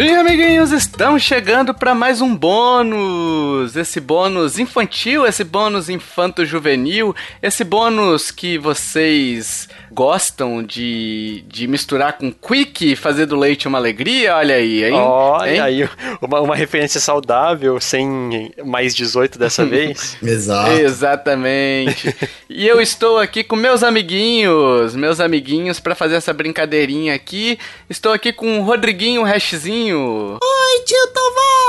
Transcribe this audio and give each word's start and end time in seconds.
Sim, 0.00 0.14
amiguinhos, 0.14 0.72
estamos 0.72 1.22
chegando 1.22 1.74
para 1.74 1.94
mais 1.94 2.22
um 2.22 2.34
bônus. 2.34 3.76
Esse 3.76 4.00
bônus 4.00 4.58
infantil, 4.58 5.26
esse 5.26 5.44
bônus 5.44 5.90
infanto-juvenil, 5.90 7.14
esse 7.42 7.62
bônus 7.62 8.30
que 8.30 8.56
vocês 8.56 9.68
gostam 9.92 10.62
de, 10.62 11.44
de 11.48 11.66
misturar 11.66 12.16
com 12.16 12.32
quick 12.32 12.92
e 12.92 12.96
fazer 12.96 13.26
do 13.26 13.36
leite 13.36 13.66
uma 13.66 13.78
alegria, 13.78 14.36
olha 14.36 14.54
aí, 14.54 14.84
hein? 14.84 14.92
Olha 14.92 15.50
hein? 15.50 15.60
aí, 15.60 15.88
uma, 16.20 16.40
uma 16.40 16.56
referência 16.56 17.00
saudável, 17.00 17.80
sem 17.80 18.52
mais 18.64 18.94
18 18.94 19.38
dessa 19.38 19.64
vez. 19.66 20.16
Exato. 20.22 20.72
Exatamente. 20.72 22.14
e 22.48 22.66
eu 22.66 22.80
estou 22.80 23.18
aqui 23.18 23.42
com 23.42 23.56
meus 23.56 23.82
amiguinhos, 23.82 24.94
meus 24.94 25.20
amiguinhos, 25.20 25.80
para 25.80 25.94
fazer 25.94 26.16
essa 26.16 26.32
brincadeirinha 26.32 27.14
aqui. 27.14 27.58
Estou 27.88 28.12
aqui 28.12 28.32
com 28.32 28.60
o 28.60 28.62
Rodriguinho 28.62 29.22
Hashzinho. 29.22 30.38
Oi, 30.40 30.84
tio 30.84 31.06
Tovar! 31.12 31.59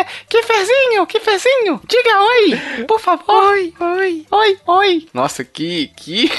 É! 0.00 0.06
Que 0.28 0.42
fezinho, 0.42 1.06
que 1.06 1.20
fezinho! 1.20 1.80
Diga 1.86 2.22
oi, 2.22 2.84
por 2.86 3.00
favor. 3.00 3.50
Oi, 3.52 3.72
oi, 3.80 4.26
oi, 4.30 4.58
oi. 4.66 5.06
Nossa, 5.12 5.44
que. 5.44 5.90
que... 5.96 6.30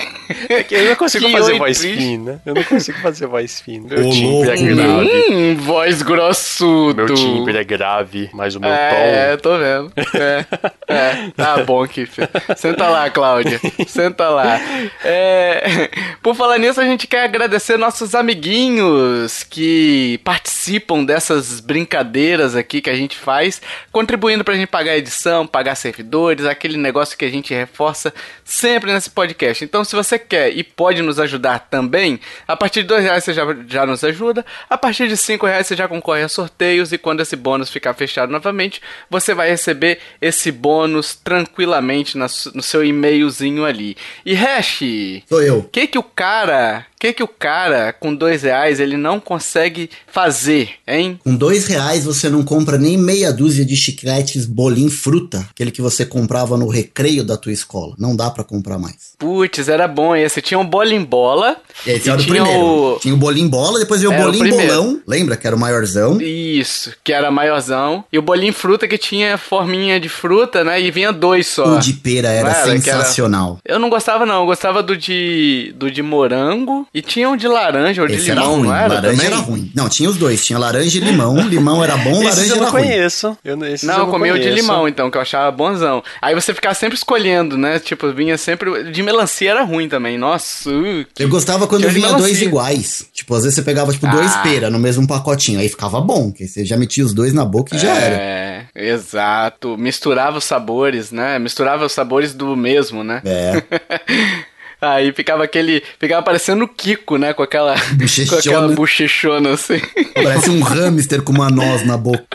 Eu 0.72 0.86
não 0.86 0.96
consigo 0.96 1.26
Que 1.26 1.32
fazer 1.32 1.52
oi, 1.54 1.58
voz 1.60 1.80
triste. 1.80 1.98
fina. 1.98 2.42
Eu 2.46 2.54
não 2.56 2.64
consigo 2.64 2.98
fazer 3.00 3.28
voz 3.28 3.60
fina. 3.62 3.88
Meu 3.90 4.10
timbre 4.10 4.50
é 4.50 4.56
grave. 4.56 5.26
Hum, 5.30 5.56
voz 5.58 6.02
grossudo. 6.02 7.06
Meu 7.06 7.14
timbre 7.14 7.58
é 7.58 7.64
grave, 7.64 8.30
mas 8.34 8.56
o 8.56 8.60
meu 8.60 8.70
É, 8.72 9.36
tom. 9.38 9.50
tô 9.50 9.58
vendo. 9.58 9.92
É, 10.16 10.46
é, 10.88 11.32
tá 11.36 11.58
bom, 11.64 11.86
Kiffer. 11.88 12.30
Senta 12.56 12.88
lá, 12.90 13.10
Cláudia. 13.10 13.60
Senta 13.88 14.30
lá. 14.30 14.60
É, 15.04 15.90
por 16.22 16.36
falar 16.36 16.58
nisso, 16.58 16.80
a 16.80 16.86
gente 16.86 17.08
quer 17.08 17.24
agradecer 17.24 17.78
nossos 17.78 18.16
amiguinhos 18.16 19.44
que 19.44 20.20
participam 20.24 21.04
dessas 21.04 21.60
brincadeiras 21.60 22.56
aqui 22.56 22.82
que 22.82 22.90
a 22.90 22.96
gente 22.96 23.18
faz, 23.18 23.51
contribuindo 23.92 24.44
pra 24.44 24.54
gente 24.54 24.68
pagar 24.68 24.92
a 24.92 24.98
edição, 24.98 25.48
pagar 25.48 25.76
servidores, 25.76 26.46
aquele 26.46 26.78
negócio 26.78 27.18
que 27.18 27.26
a 27.26 27.30
gente 27.30 27.54
reforça 27.54 28.14
sempre 28.46 28.94
nesse 28.94 29.10
podcast. 29.10 29.64
Então, 29.64 29.84
se 29.84 29.96
você 29.96 30.20
quer 30.20 30.56
e 30.56 30.64
pode 30.64 31.02
nos 31.02 31.20
ajudar 31.20 31.60
também, 31.70 32.20
a 32.48 32.56
partir 32.56 32.82
de 32.84 32.88
dois 32.88 33.04
reais 33.04 33.24
você 33.24 33.34
já, 33.34 33.44
já 33.68 33.86
nos 33.86 34.04
ajuda, 34.04 34.46
a 34.70 34.78
partir 34.78 35.08
de 35.08 35.18
cinco 35.18 35.46
reais 35.46 35.68
você 35.68 35.76
já 35.76 35.88
concorre 35.88 36.24
a 36.24 36.30
sorteios 36.30 36.92
e 36.92 36.98
quando 36.98 37.22
esse 37.22 37.36
bônus 37.36 37.70
ficar 37.70 37.94
fechado 37.94 38.32
novamente, 38.32 38.82
você 39.10 39.34
vai 39.34 39.50
receber 39.50 40.00
esse 40.22 40.52
bônus 40.52 41.16
tranquilamente 41.16 42.18
no 42.18 42.62
seu 42.62 42.84
e-mailzinho 42.84 43.66
ali. 43.66 43.98
E 44.26 44.34
Hash, 44.34 44.82
Sou 45.28 45.42
eu. 45.42 45.60
o 45.60 45.64
que 45.64 45.88
que 45.88 45.98
o 45.98 46.04
cara, 46.04 46.86
que 47.02 47.14
que 47.14 47.24
o 47.24 47.28
cara 47.28 47.92
com 47.92 48.14
dois 48.14 48.44
reais 48.44 48.80
ele 48.80 48.96
não 48.96 49.20
consegue 49.20 49.90
fazer, 50.06 50.70
hein? 50.88 51.20
Com 51.24 51.36
dois 51.36 51.66
reais 51.66 52.06
você 52.06 52.30
não 52.30 52.44
compra 52.44 52.78
nem 52.78 52.96
meia 52.96 53.34
dúzia 53.34 53.66
de 53.66 53.76
chicletes 53.76 54.46
bolim 54.46 54.88
fruta, 54.90 55.44
aquele 55.50 55.72
que 55.72 55.82
você 55.82 56.06
comprava 56.06 56.56
no 56.58 56.68
recreio 56.68 57.24
da 57.24 57.36
tua 57.38 57.52
escola. 57.52 57.96
Não 57.98 58.16
dá 58.16 58.30
pra 58.30 58.44
comprar 58.44 58.78
mais. 58.78 59.14
Putz, 59.18 59.68
era 59.68 59.88
bom 59.88 60.16
esse. 60.16 60.42
Tinha 60.44 60.60
um 60.60 60.66
bola 60.66 60.94
em 60.94 61.04
bola. 61.04 61.58
Esse 61.88 62.08
era 62.10 62.22
o 62.22 62.24
primeiro. 62.24 62.60
o- 62.60 63.00
Tinha 63.00 63.14
o 63.14 63.18
bolim 63.18 63.48
bola, 63.48 63.80
depois 63.80 64.02
veio 64.02 64.14
o 64.14 64.18
bolim 64.24 64.50
bolão. 64.50 65.02
Lembra 65.08 65.36
que 65.38 65.48
era 65.48 65.56
o 65.56 65.60
maiorzão? 65.60 66.22
Isso, 66.22 66.94
que 67.04 67.12
era 67.12 67.32
maiorzão. 67.32 68.04
E 68.14 68.20
o 68.20 68.22
bolinho 68.22 68.54
fruta 68.54 68.88
que 68.88 68.98
tinha 68.98 69.38
forminha 69.40 70.00
de 70.00 70.08
fruta, 70.10 70.64
né? 70.64 70.80
E 70.80 70.92
vinha 70.92 71.12
dois 71.12 71.48
só. 71.48 71.78
O 71.78 71.80
de 71.80 71.94
pera 71.94 72.28
era 72.30 72.50
era, 72.52 72.64
que 72.80 72.90
era- 72.90 73.00
sensacional. 73.02 73.58
Eu 73.66 73.80
não 73.80 73.90
gostava, 73.90 74.24
não. 74.26 74.42
Eu 74.42 74.46
gostava 74.46 74.84
do 74.84 74.96
de, 74.96 75.74
do 75.76 75.90
de 75.90 76.02
morango. 76.04 76.88
E 76.94 77.02
tinha 77.02 77.30
um 77.30 77.38
de 77.38 77.48
laranja 77.48 78.02
ou 78.02 78.08
de 78.08 78.16
Esse 78.16 78.32
era 78.32 78.42
limão, 78.42 78.56
ruim. 78.58 78.68
não 78.68 78.76
era? 78.76 78.94
laranja 78.96 79.12
também? 79.14 79.26
era 79.28 79.36
ruim. 79.38 79.72
Não, 79.74 79.88
tinha 79.88 80.10
os 80.10 80.18
dois. 80.18 80.46
Tinha 80.46 80.60
laranja 80.60 80.98
e 80.98 81.02
limão. 81.02 81.38
Limão 81.48 81.82
era 81.82 81.96
bom, 81.96 82.22
Esses 82.22 82.26
laranja 82.26 82.42
eu 82.52 82.56
era 82.58 82.66
não 82.66 82.72
ruim. 82.72 82.82
conheço. 82.84 83.38
Eu, 83.46 83.56
não- 83.56 83.66
esses 83.68 83.88
Não, 83.88 83.94
eu 84.00 84.00
eu 84.02 84.08
comia 84.08 84.34
o 84.34 84.36
de 84.38 84.42
conheço. 84.44 84.62
limão, 84.62 84.88
então, 84.90 85.10
que 85.10 85.18
eu 85.18 85.22
achava 85.22 85.50
bonzão. 85.52 86.04
Aí 86.22 86.36
você 86.36 86.54
ficava 86.54 86.76
sempre 86.76 86.98
escolhendo, 86.98 87.58
né? 87.58 87.80
Tipo, 87.80 88.12
vinha 88.12 88.38
sempre. 88.38 88.92
De 88.92 89.02
melancia 89.04 89.52
era 89.52 89.64
ruim 89.64 89.88
também. 89.88 90.18
Nossa, 90.18 90.70
uh, 90.70 91.06
que- 91.16 91.24
Eu 91.24 91.30
gostava 91.30 91.66
quando 91.66 91.82
Tinha 91.84 91.94
vinha 91.94 92.14
dois 92.14 92.42
iguais. 92.42 93.06
Tipo, 93.14 93.36
às 93.36 93.44
vezes 93.44 93.56
você 93.56 93.62
pegava, 93.62 93.92
tipo, 93.94 94.08
dois 94.08 94.34
Ah. 94.36 94.40
pera 94.40 94.70
no 94.70 94.78
mesmo 94.78 95.08
pacotinho. 95.08 95.60
Aí 95.62 95.70
ficava 95.70 96.02
bom, 96.02 96.30
que 96.32 96.46
você 96.46 96.66
já 96.66 96.76
metia 96.76 97.06
os 97.06 97.14
dois 97.14 97.32
na 97.32 97.46
boca 97.46 97.74
e 97.74 97.80
já 97.80 97.90
era. 97.96 98.16
É, 98.16 98.66
exato. 98.76 99.78
Misturava 99.78 100.38
os 100.40 100.44
sabores, 100.44 101.10
né? 101.12 101.40
Misturava 101.40 101.86
os 101.86 101.94
sabores 101.94 102.34
do 102.34 102.54
mesmo, 102.56 103.02
né? 103.04 103.22
É. 103.24 103.64
Aí 104.82 105.14
ficava 105.14 105.44
aquele. 105.44 105.84
Ficava 106.00 106.24
parecendo 106.24 106.66
o 106.66 106.68
Kiko, 106.68 107.18
né? 107.18 107.34
Com 107.34 107.44
aquela. 107.44 107.76
Com 108.30 108.36
aquela 108.36 108.68
bochechona 108.70 109.54
assim. 109.54 109.80
Parece 110.16 110.50
um 110.50 110.62
hamster 110.62 111.22
com 111.22 111.32
uma 111.32 111.50
noz 111.50 111.86
na 111.86 111.98
boca. 111.98 112.26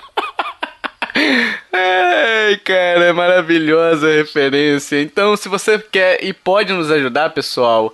Ai, 1.73 2.57
cara, 2.59 3.07
é 3.07 3.13
maravilhosa 3.13 4.09
a 4.09 4.13
referência. 4.13 5.03
Então, 5.03 5.37
se 5.37 5.49
você 5.49 5.79
quer 5.79 6.23
e 6.23 6.33
pode 6.33 6.73
nos 6.73 6.91
ajudar, 6.91 7.31
pessoal, 7.31 7.93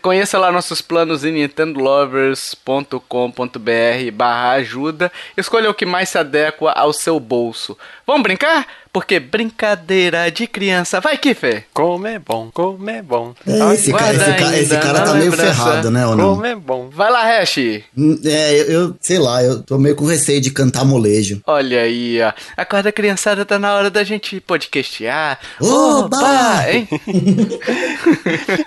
conheça 0.00 0.38
lá 0.38 0.50
nossos 0.50 0.80
planos 0.80 1.24
em 1.24 1.32
nintendolovers.com.br 1.32 4.10
barra 4.14 4.52
ajuda. 4.52 5.12
Escolha 5.36 5.68
o 5.68 5.74
que 5.74 5.84
mais 5.84 6.08
se 6.08 6.16
adequa 6.16 6.72
ao 6.72 6.92
seu 6.92 7.20
bolso. 7.20 7.76
Vamos 8.06 8.22
brincar? 8.22 8.66
Porque 8.92 9.20
brincadeira 9.20 10.30
de 10.32 10.46
criança. 10.48 11.00
Vai, 11.00 11.16
Kiffer! 11.16 11.64
Como 11.72 12.06
é 12.08 12.18
bom, 12.18 12.50
como 12.52 12.90
é 12.90 13.00
bom. 13.00 13.32
É, 13.46 13.74
esse, 13.74 13.92
cara, 13.92 14.12
esse, 14.14 14.24
ca- 14.34 14.58
esse 14.58 14.76
cara 14.78 15.00
tá 15.02 15.14
meio 15.14 15.30
lembrança. 15.30 15.54
ferrado, 15.54 15.90
né, 15.92 16.04
ou 16.06 16.16
não? 16.16 16.30
Como 16.34 16.44
é 16.46 16.56
bom. 16.56 16.88
Vai 16.90 17.10
lá, 17.10 17.22
Hash! 17.24 17.58
Hum, 17.96 18.20
É, 18.24 18.60
eu, 18.60 18.64
eu- 18.66 18.96
sei 19.00 19.18
lá, 19.18 19.44
eu 19.44 19.62
tô 19.62 19.78
meio 19.78 19.94
com 19.94 20.04
receio 20.06 20.40
de 20.40 20.50
cantar 20.50 20.84
molejo. 20.84 21.40
Olha 21.46 21.82
aí, 21.82 22.20
ó. 22.20 22.32
Acorda, 22.56 22.90
criançada, 22.90 23.44
tá 23.44 23.58
na 23.60 23.74
hora 23.74 23.90
da 23.90 24.02
gente 24.02 24.40
podcastear. 24.40 25.38
Oba! 25.60 26.64
hein? 26.68 26.88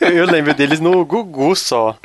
Eu 0.13 0.25
lembro 0.25 0.53
deles 0.53 0.79
no 0.79 1.03
Gugu 1.05 1.55
só. 1.55 1.97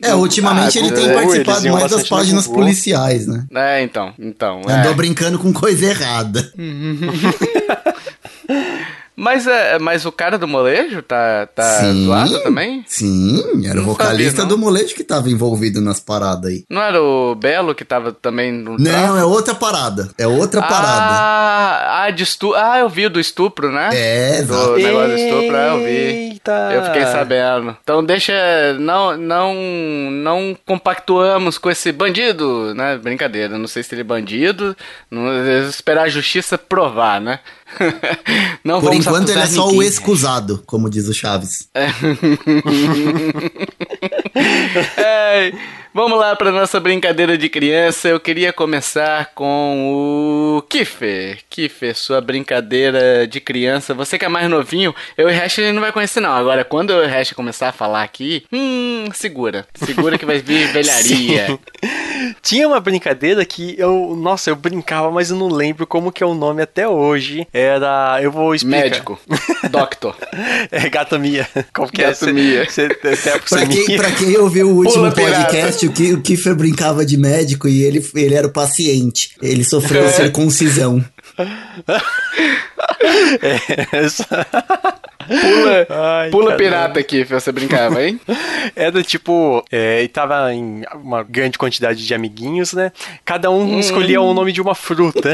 É, 0.00 0.14
ultimamente 0.14 0.78
Ah, 0.78 0.82
ele 0.82 0.92
tem 0.92 1.12
participado 1.12 1.68
mais 1.70 1.90
das 1.90 2.08
páginas 2.08 2.46
policiais, 2.46 3.26
né? 3.26 3.44
É, 3.54 3.82
então, 3.82 4.14
então. 4.18 4.60
Andou 4.60 4.92
é. 4.92 4.94
brincando 4.94 5.38
com 5.38 5.52
coisa 5.52 5.86
errada. 5.86 6.52
Mas, 9.14 9.46
é, 9.46 9.78
mas 9.78 10.06
o 10.06 10.12
cara 10.12 10.38
do 10.38 10.48
molejo 10.48 11.02
tá, 11.02 11.46
tá 11.54 11.92
zoado 11.92 12.40
também? 12.42 12.82
Sim, 12.86 13.66
era 13.66 13.74
o 13.74 13.82
Não 13.82 13.84
vocalista 13.84 14.42
sabia, 14.42 14.46
do 14.46 14.58
molejo 14.58 14.94
que 14.94 15.04
tava 15.04 15.28
envolvido 15.28 15.80
nas 15.80 16.00
paradas 16.00 16.50
aí. 16.50 16.64
Não 16.68 16.80
era 16.82 17.00
o 17.00 17.34
Belo 17.34 17.74
que 17.74 17.84
tava 17.84 18.12
também 18.12 18.50
no 18.50 18.76
Não, 18.78 19.16
é 19.16 19.24
outra 19.24 19.54
parada. 19.54 20.10
É 20.16 20.26
outra 20.26 20.62
parada. 20.62 21.14
Ah, 21.14 22.04
ah, 22.04 22.10
de 22.10 22.22
estu... 22.22 22.54
ah, 22.54 22.78
eu 22.78 22.88
vi 22.88 23.06
o 23.06 23.10
do 23.10 23.20
estupro, 23.20 23.70
né? 23.70 23.90
É, 23.92 24.42
Do 24.42 24.54
exato. 24.54 24.76
negócio 24.76 25.08
do 25.08 25.16
estupro, 25.16 25.56
ah, 25.56 25.66
eu 25.66 25.78
vi. 25.78 25.84
Eita. 25.84 26.70
Eu 26.72 26.84
fiquei 26.86 27.06
sabendo. 27.06 27.76
Então 27.82 28.02
deixa. 28.02 28.32
Não, 28.78 29.16
não, 29.16 29.54
não 30.10 30.56
compactuamos 30.66 31.58
com 31.58 31.70
esse 31.70 31.92
bandido, 31.92 32.74
né? 32.74 32.96
Brincadeira. 32.96 33.58
Não 33.58 33.66
sei 33.66 33.82
se 33.82 33.94
ele 33.94 34.00
é 34.00 34.04
bandido. 34.04 34.76
Não, 35.10 35.28
esperar 35.68 36.04
a 36.04 36.08
justiça 36.08 36.56
provar, 36.56 37.20
né? 37.20 37.40
não 38.64 38.80
Por 38.80 38.94
enquanto 38.94 39.28
ele 39.30 39.40
é 39.40 39.46
só 39.46 39.68
o 39.68 39.82
excusado, 39.82 40.62
como 40.66 40.88
diz 40.90 41.08
o 41.08 41.14
Chaves. 41.14 41.68
É, 41.74 41.88
vamos 45.94 46.18
lá 46.18 46.34
para 46.34 46.50
nossa 46.50 46.80
brincadeira 46.80 47.36
de 47.36 47.48
criança. 47.48 48.08
Eu 48.08 48.20
queria 48.20 48.52
começar 48.52 49.30
com 49.34 50.56
o 50.58 50.62
Kiffer. 50.62 51.38
Kiffer, 51.48 51.96
sua 51.96 52.20
brincadeira 52.20 53.26
de 53.26 53.40
criança. 53.40 53.94
Você 53.94 54.18
que 54.18 54.24
é 54.24 54.28
mais 54.28 54.48
novinho, 54.48 54.94
eu 55.16 55.28
e 55.28 55.32
o 55.32 55.38
Hash 55.38 55.58
não 55.72 55.80
vai 55.80 55.92
conhecer 55.92 56.20
não. 56.20 56.32
Agora, 56.32 56.64
quando 56.64 56.90
eu 56.90 57.02
e 57.04 57.06
o 57.06 57.10
Hash 57.10 57.32
começar 57.32 57.68
a 57.68 57.72
falar 57.72 58.02
aqui, 58.02 58.44
hum, 58.52 59.04
segura. 59.12 59.66
Segura 59.74 60.18
que 60.18 60.26
vai 60.26 60.38
vir 60.38 60.68
velharia. 60.72 61.58
Tinha 62.40 62.66
uma 62.66 62.80
brincadeira 62.80 63.44
que 63.44 63.74
eu, 63.78 64.16
nossa, 64.16 64.50
eu 64.50 64.56
brincava, 64.56 65.10
mas 65.10 65.30
eu 65.30 65.36
não 65.36 65.48
lembro 65.48 65.86
como 65.86 66.12
que 66.12 66.22
é 66.22 66.26
o 66.26 66.34
nome 66.34 66.62
até 66.62 66.86
hoje. 66.88 67.46
Era, 67.52 68.18
eu 68.22 68.30
vou 68.30 68.54
explicar. 68.54 68.82
Médico. 68.82 69.20
Doctor. 69.70 70.16
É 70.70 70.88
Gata 70.88 71.18
Mia. 71.18 71.46
Qual 71.74 71.88
que 71.88 72.02
é? 72.02 72.08
Gata 72.08 72.32
Mia. 72.32 72.62
A 72.62 73.38
Pra 73.48 73.66
quem, 73.66 73.96
pra 73.96 74.10
quem 74.10 74.36
ouviu 74.38 74.68
o 74.68 74.76
último 74.76 75.02
Pula. 75.02 75.12
Podcast, 75.30 75.86
o, 75.86 75.92
Ki, 75.92 76.12
o 76.14 76.20
Kiefer 76.22 76.54
brincava 76.54 77.04
de 77.06 77.16
médico 77.16 77.68
e 77.68 77.82
ele, 77.82 78.04
ele 78.14 78.34
era 78.34 78.46
o 78.46 78.52
paciente. 78.52 79.30
Ele 79.40 79.64
sofreu 79.64 80.04
É. 80.04 80.08
circuncisão. 80.08 81.04
Essa- 83.92 84.46
Pula, 85.22 85.86
Ai, 85.88 86.30
pula 86.30 86.44
caramba. 86.50 86.56
pirata, 86.64 87.02
Kiffer, 87.02 87.40
você 87.40 87.52
brincava, 87.52 88.02
hein? 88.04 88.20
Era 88.74 89.02
tipo, 89.04 89.64
é, 89.70 90.02
e 90.02 90.08
tava 90.08 90.52
em 90.52 90.82
uma 90.96 91.22
grande 91.22 91.56
quantidade 91.56 92.04
de 92.04 92.12
amiguinhos, 92.12 92.72
né? 92.72 92.90
Cada 93.24 93.48
um 93.50 93.78
escolhia 93.78 94.20
o 94.20 94.34
nome 94.34 94.52
de 94.52 94.60
uma 94.60 94.74
fruta. 94.74 95.32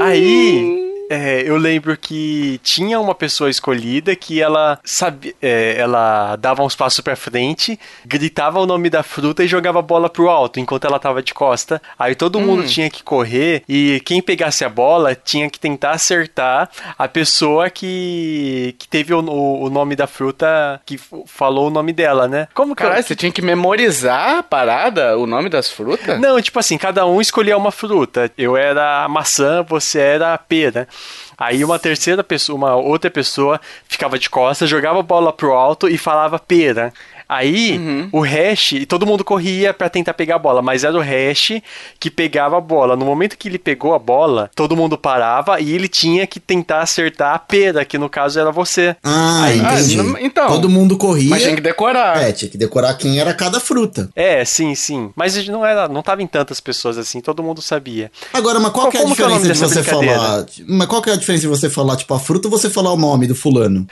Aí, 0.00 0.93
É, 1.10 1.42
eu 1.46 1.56
lembro 1.56 1.96
que 1.96 2.58
tinha 2.62 2.98
uma 2.98 3.14
pessoa 3.14 3.50
escolhida 3.50 4.16
que 4.16 4.40
ela 4.40 4.78
sabia, 4.82 5.34
é, 5.42 5.76
ela 5.78 6.34
dava 6.36 6.62
uns 6.62 6.74
passos 6.74 7.00
pra 7.00 7.14
frente, 7.14 7.78
gritava 8.06 8.58
o 8.58 8.66
nome 8.66 8.88
da 8.88 9.02
fruta 9.02 9.44
e 9.44 9.46
jogava 9.48 9.80
a 9.80 9.82
bola 9.82 10.08
pro 10.08 10.30
alto 10.30 10.58
enquanto 10.58 10.86
ela 10.86 10.98
tava 10.98 11.22
de 11.22 11.34
costa. 11.34 11.80
Aí 11.98 12.14
todo 12.14 12.40
mundo 12.40 12.62
Hum. 12.62 12.66
tinha 12.66 12.88
que 12.88 13.02
correr 13.02 13.62
e 13.68 14.00
quem 14.04 14.22
pegasse 14.22 14.64
a 14.64 14.68
bola 14.68 15.14
tinha 15.14 15.50
que 15.50 15.60
tentar 15.60 15.90
acertar 15.90 16.70
a 16.98 17.06
pessoa 17.06 17.68
que, 17.68 18.74
que 18.78 18.88
teve 18.88 19.12
o, 19.12 19.20
o, 19.20 19.64
o 19.64 19.70
nome 19.70 19.94
da 19.96 20.06
fruta, 20.06 20.80
que 20.86 20.98
falou 21.26 21.68
o 21.68 21.70
nome 21.70 21.92
dela, 21.92 22.26
né? 22.26 22.48
Como 22.54 22.74
que 22.74 22.82
eu- 22.82 22.86
Caralho, 22.88 23.04
você 23.06 23.14
tinha 23.14 23.30
que 23.32 23.42
memorizar 23.42 24.38
a 24.38 24.42
parada, 24.42 25.18
o 25.18 25.26
nome 25.26 25.48
das 25.50 25.70
frutas? 25.70 26.18
Não, 26.20 26.40
tipo 26.40 26.58
assim, 26.58 26.78
cada 26.78 27.04
um 27.06 27.20
escolhia 27.20 27.56
uma 27.56 27.70
fruta. 27.70 28.30
Eu 28.38 28.56
era 28.56 29.04
a 29.04 29.08
maçã, 29.08 29.62
você 29.62 29.98
era 30.00 30.32
a 30.34 30.38
pera. 30.38 30.88
Aí 31.36 31.64
uma 31.64 31.78
terceira 31.78 32.22
pessoa, 32.22 32.56
uma 32.56 32.76
outra 32.76 33.10
pessoa 33.10 33.60
ficava 33.88 34.18
de 34.18 34.30
costas, 34.30 34.70
jogava 34.70 35.00
a 35.00 35.02
bola 35.02 35.32
pro 35.32 35.52
alto 35.52 35.88
e 35.88 35.98
falava 35.98 36.38
pera. 36.38 36.92
Aí 37.34 37.76
Uhum. 37.78 38.08
o 38.12 38.20
hash, 38.20 38.72
e 38.72 38.86
todo 38.86 39.06
mundo 39.06 39.24
corria 39.24 39.72
pra 39.74 39.88
tentar 39.88 40.14
pegar 40.14 40.36
a 40.36 40.38
bola, 40.38 40.62
mas 40.62 40.84
era 40.84 40.96
o 40.96 41.00
hash 41.00 41.60
que 41.98 42.10
pegava 42.10 42.56
a 42.58 42.60
bola. 42.60 42.96
No 42.96 43.04
momento 43.04 43.36
que 43.36 43.48
ele 43.48 43.58
pegou 43.58 43.94
a 43.94 43.98
bola, 43.98 44.50
todo 44.54 44.76
mundo 44.76 44.96
parava 44.96 45.60
e 45.60 45.72
ele 45.72 45.88
tinha 45.88 46.26
que 46.26 46.38
tentar 46.38 46.80
acertar 46.80 47.34
a 47.34 47.38
pera, 47.38 47.84
que 47.84 47.98
no 47.98 48.08
caso 48.08 48.38
era 48.38 48.50
você. 48.52 48.96
Ah, 49.02 49.44
Aí- 49.44 49.58
entendi. 49.58 50.00
Ah, 50.00 50.02
não- 50.02 50.18
então. 50.18 50.46
Todo 50.48 50.68
mundo 50.68 50.96
corria. 50.96 51.30
Mas 51.30 51.42
tinha 51.42 51.54
que 51.54 51.60
decorar. 51.60 52.22
É, 52.22 52.32
tinha 52.32 52.50
que 52.50 52.58
decorar 52.58 52.94
quem 52.94 53.18
era 53.18 53.32
cada 53.34 53.58
fruta. 53.60 54.08
É, 54.14 54.44
sim, 54.44 54.74
sim. 54.74 55.10
Mas 55.16 55.46
não 55.48 55.64
era, 55.64 55.88
não 55.88 56.02
tava 56.02 56.22
em 56.22 56.26
tantas 56.26 56.60
pessoas 56.60 56.98
assim, 56.98 57.20
todo 57.20 57.42
mundo 57.42 57.60
sabia. 57.62 58.10
Agora, 58.32 58.60
mas 58.60 58.72
qual 58.72 58.90
que 58.90 58.96
é 58.96 59.00
a 59.00 59.02
é 59.04 59.06
diferença 59.06 59.40
de 59.42 59.48
dessa 59.48 59.68
você 59.68 59.82
falar. 59.82 60.46
Mas 60.68 60.88
qual 60.88 61.02
que 61.02 61.10
é 61.10 61.12
a 61.12 61.16
diferença 61.16 61.42
de 61.42 61.48
você 61.48 61.70
falar, 61.70 61.96
tipo, 61.96 62.12
a 62.14 62.18
fruta 62.20 62.48
ou 62.48 62.50
você 62.50 62.68
falar 62.70 62.92
o 62.92 62.96
nome 62.96 63.26
do 63.26 63.34
fulano? 63.34 63.86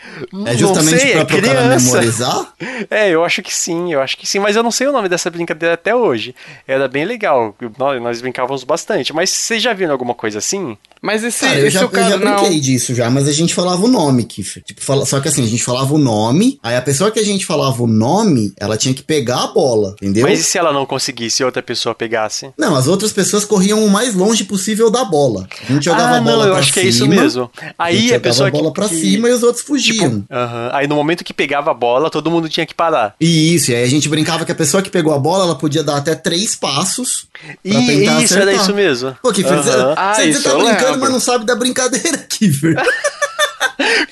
É 0.46 0.52
Não 0.52 0.56
justamente 0.56 1.00
sei, 1.00 1.12
pra 1.12 1.20
é 1.20 1.24
pro 1.24 1.42
cara 1.42 1.58
criança. 1.62 1.86
memorizar? 1.86 2.52
É, 2.90 3.08
eu 3.10 3.24
acho 3.24 3.31
que 3.40 3.54
sim, 3.54 3.92
eu 3.92 4.02
acho 4.02 4.16
que 4.18 4.26
sim, 4.26 4.40
mas 4.40 4.56
eu 4.56 4.64
não 4.64 4.72
sei 4.72 4.88
o 4.88 4.92
nome 4.92 5.08
dessa 5.08 5.30
brincadeira 5.30 5.74
até 5.74 5.94
hoje. 5.94 6.34
Era 6.66 6.88
bem 6.88 7.04
legal, 7.04 7.54
nós, 7.78 8.02
nós 8.02 8.20
brincávamos 8.20 8.64
bastante. 8.64 9.12
Mas 9.12 9.30
vocês 9.30 9.62
já 9.62 9.72
viram 9.72 9.92
alguma 9.92 10.12
coisa 10.14 10.38
assim? 10.40 10.76
Mas 11.00 11.24
esse, 11.24 11.40
Cara, 11.44 11.58
eu 11.58 11.66
esse 11.66 11.78
já, 11.78 11.84
o 11.84 11.88
cara 11.88 12.06
eu 12.06 12.10
já 12.10 12.24
não. 12.24 12.36
brinquei 12.36 12.60
disso 12.60 12.94
já, 12.94 13.08
mas 13.10 13.26
a 13.28 13.32
gente 13.32 13.54
falava 13.54 13.84
o 13.84 13.88
nome, 13.88 14.24
Kiffer. 14.24 14.62
Tipo, 14.62 14.80
fala- 14.84 15.04
só 15.06 15.20
que 15.20 15.28
assim, 15.28 15.42
a 15.44 15.48
gente 15.48 15.62
falava 15.64 15.92
o 15.94 15.98
nome, 15.98 16.58
aí 16.62 16.76
a 16.76 16.82
pessoa 16.82 17.10
que 17.10 17.18
a 17.18 17.24
gente 17.24 17.44
falava 17.46 17.82
o 17.82 17.86
nome, 17.88 18.52
ela 18.58 18.76
tinha 18.76 18.94
que 18.94 19.02
pegar 19.02 19.42
a 19.44 19.46
bola, 19.48 19.94
entendeu? 20.00 20.26
Mas 20.28 20.38
e 20.40 20.44
se 20.44 20.58
ela 20.58 20.72
não 20.72 20.86
conseguisse 20.86 21.42
e 21.42 21.44
outra 21.44 21.62
pessoa 21.62 21.92
pegasse? 21.94 22.52
Não, 22.56 22.76
as 22.76 22.86
outras 22.86 23.12
pessoas 23.12 23.44
corriam 23.44 23.84
o 23.84 23.90
mais 23.90 24.14
longe 24.14 24.44
possível 24.44 24.90
da 24.90 25.04
bola. 25.04 25.48
A 25.68 25.72
gente 25.72 25.84
jogava 25.84 26.14
ah, 26.14 26.18
a 26.18 26.20
bola 26.20 26.36
não, 26.36 26.44
eu 26.46 26.50
pra 26.52 26.60
acho 26.60 26.72
que 26.72 26.80
é 26.80 26.82
cima, 26.82 26.92
isso 26.92 27.08
mesmo. 27.08 27.50
a 27.76 27.84
Aí 27.84 27.94
gente 27.96 28.02
a 28.04 28.06
jogava 28.06 28.22
pessoa 28.22 28.48
a 28.48 28.52
bola 28.52 28.68
que, 28.68 28.74
pra 28.74 28.88
que- 28.88 28.94
cima 28.96 29.28
e 29.28 29.32
os 29.32 29.42
outros 29.42 29.64
fugiam. 29.64 30.24
Aham. 30.30 30.70
Aí 30.72 30.86
no 30.86 30.94
momento 30.94 31.24
que 31.24 31.34
pegava 31.34 31.70
a 31.72 31.74
bola, 31.74 32.10
todo 32.10 32.30
mundo 32.30 32.48
tinha 32.48 32.64
que 32.64 32.74
parar. 32.74 33.11
E 33.20 33.54
isso, 33.54 33.70
e 33.70 33.74
aí 33.74 33.84
a 33.84 33.88
gente 33.88 34.08
brincava 34.08 34.44
que 34.44 34.52
a 34.52 34.54
pessoa 34.54 34.82
que 34.82 34.90
pegou 34.90 35.12
a 35.14 35.18
bola, 35.18 35.44
ela 35.44 35.54
podia 35.58 35.82
dar 35.84 35.96
até 35.96 36.14
três 36.14 36.54
passos 36.56 37.26
pra 37.42 37.54
E 37.64 37.70
tentar 37.86 38.22
isso, 38.22 38.34
acertar. 38.34 38.42
era 38.42 38.52
isso 38.54 38.74
mesmo. 38.74 39.16
Pô, 39.22 39.32
Kiffer, 39.32 39.56
você, 39.62 39.70
Aham. 39.70 39.94
Ah, 39.96 40.14
você 40.14 40.24
isso 40.24 40.42
tá 40.42 40.54
brincando, 40.54 40.84
lembro. 40.84 41.00
mas 41.00 41.10
não 41.10 41.20
sabe 41.20 41.44
da 41.46 41.54
brincadeira, 41.54 42.18
Kiffer. 42.28 42.74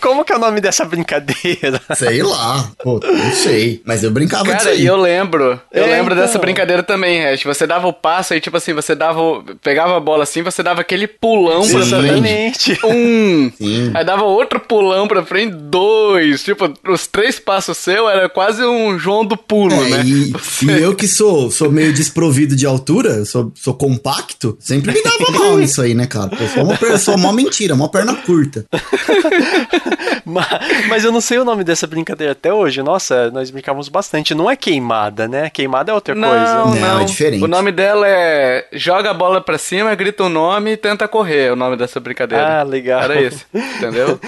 Como 0.00 0.24
que 0.24 0.32
é 0.32 0.36
o 0.36 0.38
nome 0.38 0.60
dessa 0.60 0.84
brincadeira? 0.84 1.80
sei 1.96 2.22
lá, 2.22 2.70
pô, 2.82 3.00
não 3.02 3.32
sei. 3.32 3.80
Mas 3.84 4.02
eu 4.02 4.10
brincava 4.10 4.44
disso 4.44 4.58
Cara, 4.58 4.70
aí. 4.70 4.82
e 4.82 4.86
eu 4.86 4.96
lembro. 4.96 5.60
Eu 5.72 5.84
É, 5.84 5.86
lembro 5.86 6.12
então. 6.14 6.26
dessa 6.26 6.38
brincadeira 6.38 6.82
também, 6.82 7.22
Hash. 7.22 7.42
Você 7.44 7.66
dava 7.66 7.86
o 7.86 7.92
passo 7.92 8.32
aí, 8.34 8.40
tipo 8.40 8.56
assim, 8.56 8.72
você 8.72 8.94
dava. 8.94 9.20
o- 9.20 9.44
Pegava 9.62 9.96
a 9.96 10.00
bola 10.00 10.22
assim, 10.22 10.42
você 10.42 10.62
dava 10.62 10.80
aquele 10.80 11.06
pulão 11.06 11.60
pra 11.68 11.82
Sim. 11.82 11.90
frente. 11.90 12.72
Exatamente. 12.72 12.78
Um. 12.84 13.52
Sim. 13.56 13.90
Aí 13.94 14.04
dava 14.04 14.24
outro 14.24 14.60
pulão 14.60 15.06
pra 15.08 15.24
frente, 15.24 15.54
dois. 15.54 16.42
Tipo, 16.42 16.72
os 16.88 17.06
três 17.06 17.38
passos 17.38 17.76
seu 17.78 18.08
era 18.08 18.28
quase 18.28 18.64
um 18.64 18.98
João 18.98 19.24
do 19.24 19.36
pulo, 19.36 19.72
É, 19.84 19.88
né? 19.90 20.02
e, 20.04 20.30
Você- 20.32 20.64
e 20.66 20.70
eu 20.82 20.94
que 20.94 21.06
sou, 21.08 21.50
sou 21.50 21.70
meio 21.70 21.92
desprovido 21.92 22.54
de 22.56 22.66
altura, 22.66 23.24
sou, 23.24 23.52
sou 23.54 23.74
compacto, 23.74 24.56
sempre 24.60 24.92
me 24.92 25.02
dava 25.02 25.30
mal 25.32 25.56
nisso 25.58 25.80
aí, 25.82 25.94
né, 25.94 26.06
cara? 26.06 26.30
Eu 26.38 26.48
sou 26.48 26.64
uma, 26.64 26.76
per- 26.76 26.98
sou 26.98 27.14
uma 27.16 27.32
mentira, 27.32 27.74
uma 27.74 27.88
perna 27.88 28.14
curta. 28.14 28.64
mas, 30.24 30.46
mas 30.88 31.04
eu 31.04 31.12
não 31.12 31.20
sei 31.20 31.38
o 31.38 31.44
nome 31.44 31.64
dessa 31.64 31.86
brincadeira 31.86 32.32
até 32.32 32.52
hoje. 32.52 32.82
Nossa, 32.82 33.30
nós 33.30 33.50
brincávamos 33.50 33.88
bastante. 33.88 34.34
Não 34.34 34.50
é 34.50 34.56
queimada, 34.56 35.26
né? 35.28 35.50
Queimada 35.50 35.90
é 35.92 35.94
outra 35.94 36.14
Não, 36.14 36.28
coisa. 36.28 36.54
Não, 36.54 36.74
não. 36.74 37.00
é 37.00 37.04
diferente. 37.04 37.44
O 37.44 37.48
nome 37.48 37.72
dela 37.72 38.06
é 38.08 38.66
Joga 38.72 39.10
a 39.10 39.14
bola 39.14 39.40
pra 39.40 39.58
cima, 39.58 39.94
grita 39.94 40.24
o 40.24 40.28
nome 40.28 40.72
e 40.72 40.76
tenta 40.76 41.06
correr. 41.08 41.46
É 41.48 41.52
o 41.52 41.56
nome 41.56 41.76
dessa 41.76 41.98
brincadeira. 42.00 42.60
Ah, 42.60 42.62
legal. 42.62 43.02
Era 43.02 43.20
esse, 43.20 43.44
entendeu? 43.54 44.18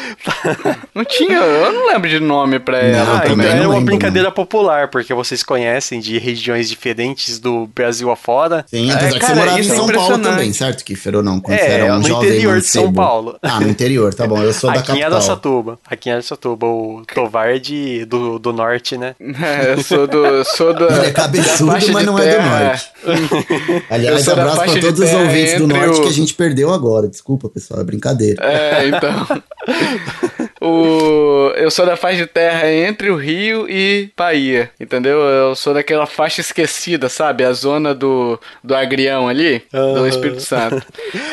não 0.95 1.05
tinha, 1.05 1.39
eu 1.39 1.73
não 1.73 1.87
lembro 1.89 2.09
de 2.09 2.21
nome 2.21 2.59
pra 2.59 2.79
ela. 2.79 3.21
Ah, 3.23 3.27
então 3.27 3.41
era 3.45 3.55
não 3.57 3.65
uma 3.67 3.75
lembro, 3.75 3.85
brincadeira 3.87 4.31
popular, 4.31 4.89
porque 4.89 5.13
vocês 5.15 5.43
conhecem 5.43 6.01
de 6.01 6.19
regiões 6.19 6.69
diferentes 6.69 7.39
do 7.39 7.67
Brasil 7.75 8.11
afora. 8.11 8.65
Sim, 8.69 8.91
É, 8.91 8.95
apesar 8.95 9.13
que 9.13 9.19
cara, 9.21 9.33
você 9.35 9.39
morava 9.41 9.59
em 9.59 9.61
isso 9.63 9.73
é 9.73 9.77
São 9.77 9.87
Paulo 9.89 10.19
também, 10.19 10.53
certo, 10.53 10.85
Kiffer? 10.85 11.17
Ou 11.17 11.23
não? 11.23 11.41
Quando 11.41 11.59
É, 11.59 11.59
você 11.59 11.71
era 11.71 11.95
um 11.95 11.99
no 11.99 12.09
jovem 12.09 12.29
interior 12.29 12.61
de 12.61 12.67
São. 12.67 12.93
Paulo. 12.93 13.39
Ah, 13.43 13.61
no 13.61 13.69
interior, 13.69 14.13
tá 14.15 14.27
bom. 14.27 14.43
Eu 14.43 14.53
sou 14.53 14.71
da 14.71 14.83
capital. 14.83 15.12
Araçatuba. 15.13 15.79
Aqui 15.89 16.09
em 16.09 16.13
Araçatuba. 16.13 16.67
O 16.67 17.03
Tovar 17.13 17.59
de, 17.59 18.05
do, 18.05 18.39
do 18.39 18.53
norte, 18.53 18.97
né? 18.97 19.15
É, 19.43 19.73
eu 19.75 19.83
sou 19.83 20.07
do. 20.07 20.45
Sou 20.45 20.73
do 20.75 20.85
Ele 20.87 21.07
é 21.07 21.11
cabeçudo, 21.11 21.73
mas 21.93 22.05
não 22.07 22.19
é 22.19 22.23
do 22.25 22.31
terra. 22.31 22.65
norte. 22.69 22.91
Aliás, 23.91 24.29
abraço 24.29 24.57
pra 24.57 24.81
todos 24.81 25.01
os 25.01 25.11
terra 25.11 25.23
ouvintes 25.23 25.59
do 25.59 25.67
norte 25.67 25.99
o- 25.99 26.03
que 26.03 26.09
a 26.09 26.13
gente 26.13 26.35
perdeu 26.35 26.73
agora. 26.73 27.09
Desculpa, 27.09 27.49
pessoal, 27.49 27.81
é 27.81 27.85
brincadeira. 27.85 28.43
É, 28.45 28.89
então. 28.89 29.27
o, 30.63 31.53
eu 31.57 31.71
sou 31.71 31.85
da 31.85 31.97
faixa 31.97 32.19
de 32.19 32.27
terra 32.27 32.71
entre 32.71 33.11
o 33.11 33.17
Rio 33.17 33.67
e 33.69 34.11
Bahia, 34.17 34.71
entendeu? 34.79 35.19
Eu 35.19 35.57
sou 35.57 35.75
daquela 35.75 36.07
faixa 36.07 36.41
esquecida, 36.41 37.09
sabe? 37.09 37.45
A 37.45 37.53
zona 37.53 37.93
do, 37.93 38.39
do 38.63 38.75
Agrião 38.75 39.29
ali, 39.29 39.63
do. 39.73 40.07
Espírito 40.07 40.41
Santo. 40.41 40.83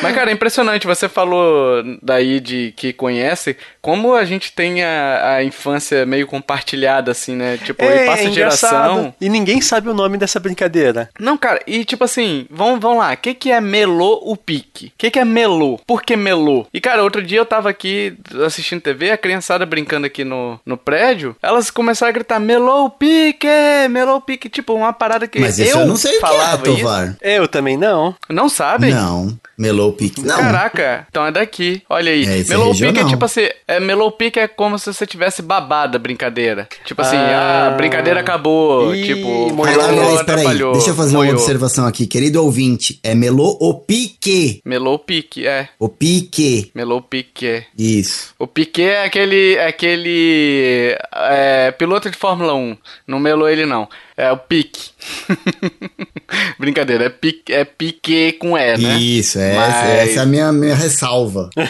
Mas, 0.02 0.14
cara, 0.14 0.30
é 0.30 0.34
impressionante. 0.34 0.86
Você 0.86 1.08
falou 1.08 1.82
daí 2.02 2.40
de 2.40 2.72
que 2.76 2.92
conhece, 2.92 3.56
como 3.80 4.14
a 4.14 4.24
gente 4.24 4.52
tem 4.52 4.82
a, 4.82 5.36
a 5.36 5.44
infância 5.44 6.04
meio 6.04 6.26
compartilhada, 6.26 7.10
assim, 7.10 7.36
né? 7.36 7.58
Tipo, 7.58 7.84
e 7.84 8.06
passa 8.06 8.24
de 8.24 8.32
geração. 8.32 9.14
E 9.20 9.28
ninguém 9.28 9.60
sabe 9.60 9.88
o 9.88 9.94
nome 9.94 10.18
dessa 10.18 10.40
brincadeira. 10.40 11.08
Não, 11.18 11.36
cara, 11.36 11.60
e 11.66 11.84
tipo 11.84 12.02
assim, 12.04 12.46
vamos, 12.50 12.80
vamos 12.80 12.98
lá, 12.98 13.12
o 13.12 13.16
que, 13.16 13.34
que 13.34 13.50
é 13.52 13.60
melô 13.60 14.20
o 14.24 14.36
pique? 14.36 14.86
O 14.86 14.92
que, 14.98 15.10
que 15.10 15.18
é 15.18 15.24
melô? 15.24 15.78
Por 15.86 16.02
que 16.02 16.16
melô? 16.16 16.66
E 16.72 16.80
cara, 16.80 17.02
outro 17.04 17.22
dia 17.22 17.38
eu 17.38 17.46
tava 17.46 17.70
aqui 17.70 18.16
assistindo 18.44 18.80
TV, 18.80 19.10
criançada 19.20 19.64
brincando 19.64 20.06
aqui 20.06 20.24
no, 20.24 20.58
no 20.66 20.76
prédio, 20.76 21.36
elas 21.42 21.70
começaram 21.70 22.10
a 22.10 22.12
gritar 22.12 22.40
melô 22.40 22.86
o 22.86 22.90
pique, 22.90 23.46
melô 23.90 24.16
o 24.16 24.20
pique, 24.20 24.48
tipo 24.48 24.74
uma 24.74 24.92
parada 24.92 25.28
que 25.28 25.38
Mas 25.38 25.58
isso 25.58 25.78
eu, 25.78 25.86
não 25.86 25.96
sei 25.96 26.16
o 26.16 26.18
que 26.20 26.24
é, 26.24 26.28
falava 26.28 26.68
isso. 26.68 26.76
Tovar. 26.78 27.16
Eu 27.20 27.46
também 27.46 27.76
não. 27.76 28.14
Não 28.28 28.48
sabem? 28.48 28.92
Não, 28.92 29.38
Mellow 29.56 29.92
Pick. 29.92 30.18
Não. 30.18 30.36
Caraca, 30.36 31.06
então 31.10 31.26
é 31.26 31.30
daqui. 31.30 31.82
Olha 31.88 32.10
aí. 32.10 32.24
É, 32.26 32.38
esse 32.38 32.52
é 32.52 32.56
Pick 32.56 32.96
é 32.98 33.04
tipo 33.04 33.24
assim, 33.24 33.48
é, 33.68 33.78
Mellow 33.78 34.10
Pick 34.10 34.38
é 34.38 34.48
como 34.48 34.78
se 34.78 34.92
você 34.92 35.06
tivesse 35.06 35.42
babado 35.42 35.96
a 35.96 36.00
brincadeira. 36.00 36.66
Tipo 36.84 37.02
assim, 37.02 37.16
Ah. 37.16 37.66
ah, 37.68 37.74
a 37.74 37.76
brincadeira 37.76 38.20
acabou, 38.20 38.94
Ih, 38.94 39.04
tipo, 39.04 39.52
molhou. 39.52 39.82
Aliás, 39.84 40.22
peraí, 40.22 40.40
atrapalhou, 40.40 40.72
deixa 40.72 40.90
eu 40.90 40.94
fazer 40.94 41.16
uma 41.16 41.24
molhou. 41.24 41.34
observação 41.38 41.86
aqui. 41.86 42.06
Querido 42.06 42.42
ouvinte, 42.42 42.98
é 43.02 43.14
Melô 43.14 43.58
ou 43.60 43.74
Pique? 43.80 44.62
Melou 44.64 44.98
Pique, 44.98 45.46
é. 45.46 45.68
O 45.78 45.88
Pique. 45.88 46.70
Melou 46.74 47.02
Pique, 47.02 47.46
é. 47.46 47.64
Isso. 47.76 48.34
O 48.38 48.46
Piquet 48.46 48.82
é 48.90 49.09
aquele, 49.10 49.54
é 49.56 49.66
aquele 49.66 50.96
é, 51.14 51.70
piloto 51.72 52.08
de 52.10 52.16
Fórmula 52.16 52.54
1. 52.54 52.76
Não 53.06 53.18
melou 53.18 53.48
ele, 53.48 53.66
não. 53.66 53.88
É 54.16 54.30
o 54.30 54.36
Pique. 54.36 54.90
Brincadeira, 56.58 57.04
é 57.04 57.08
Pique, 57.08 57.52
é 57.52 57.64
Piquet 57.64 58.32
com 58.34 58.56
E, 58.56 58.76
né? 58.76 58.98
Isso, 58.98 59.38
é, 59.38 59.54
Mas- 59.56 59.74
essa 60.10 60.20
é 60.20 60.22
a 60.22 60.26
minha, 60.26 60.52
minha 60.52 60.74
ressalva. 60.74 61.50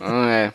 Hum, 0.00 0.28
É. 0.28 0.52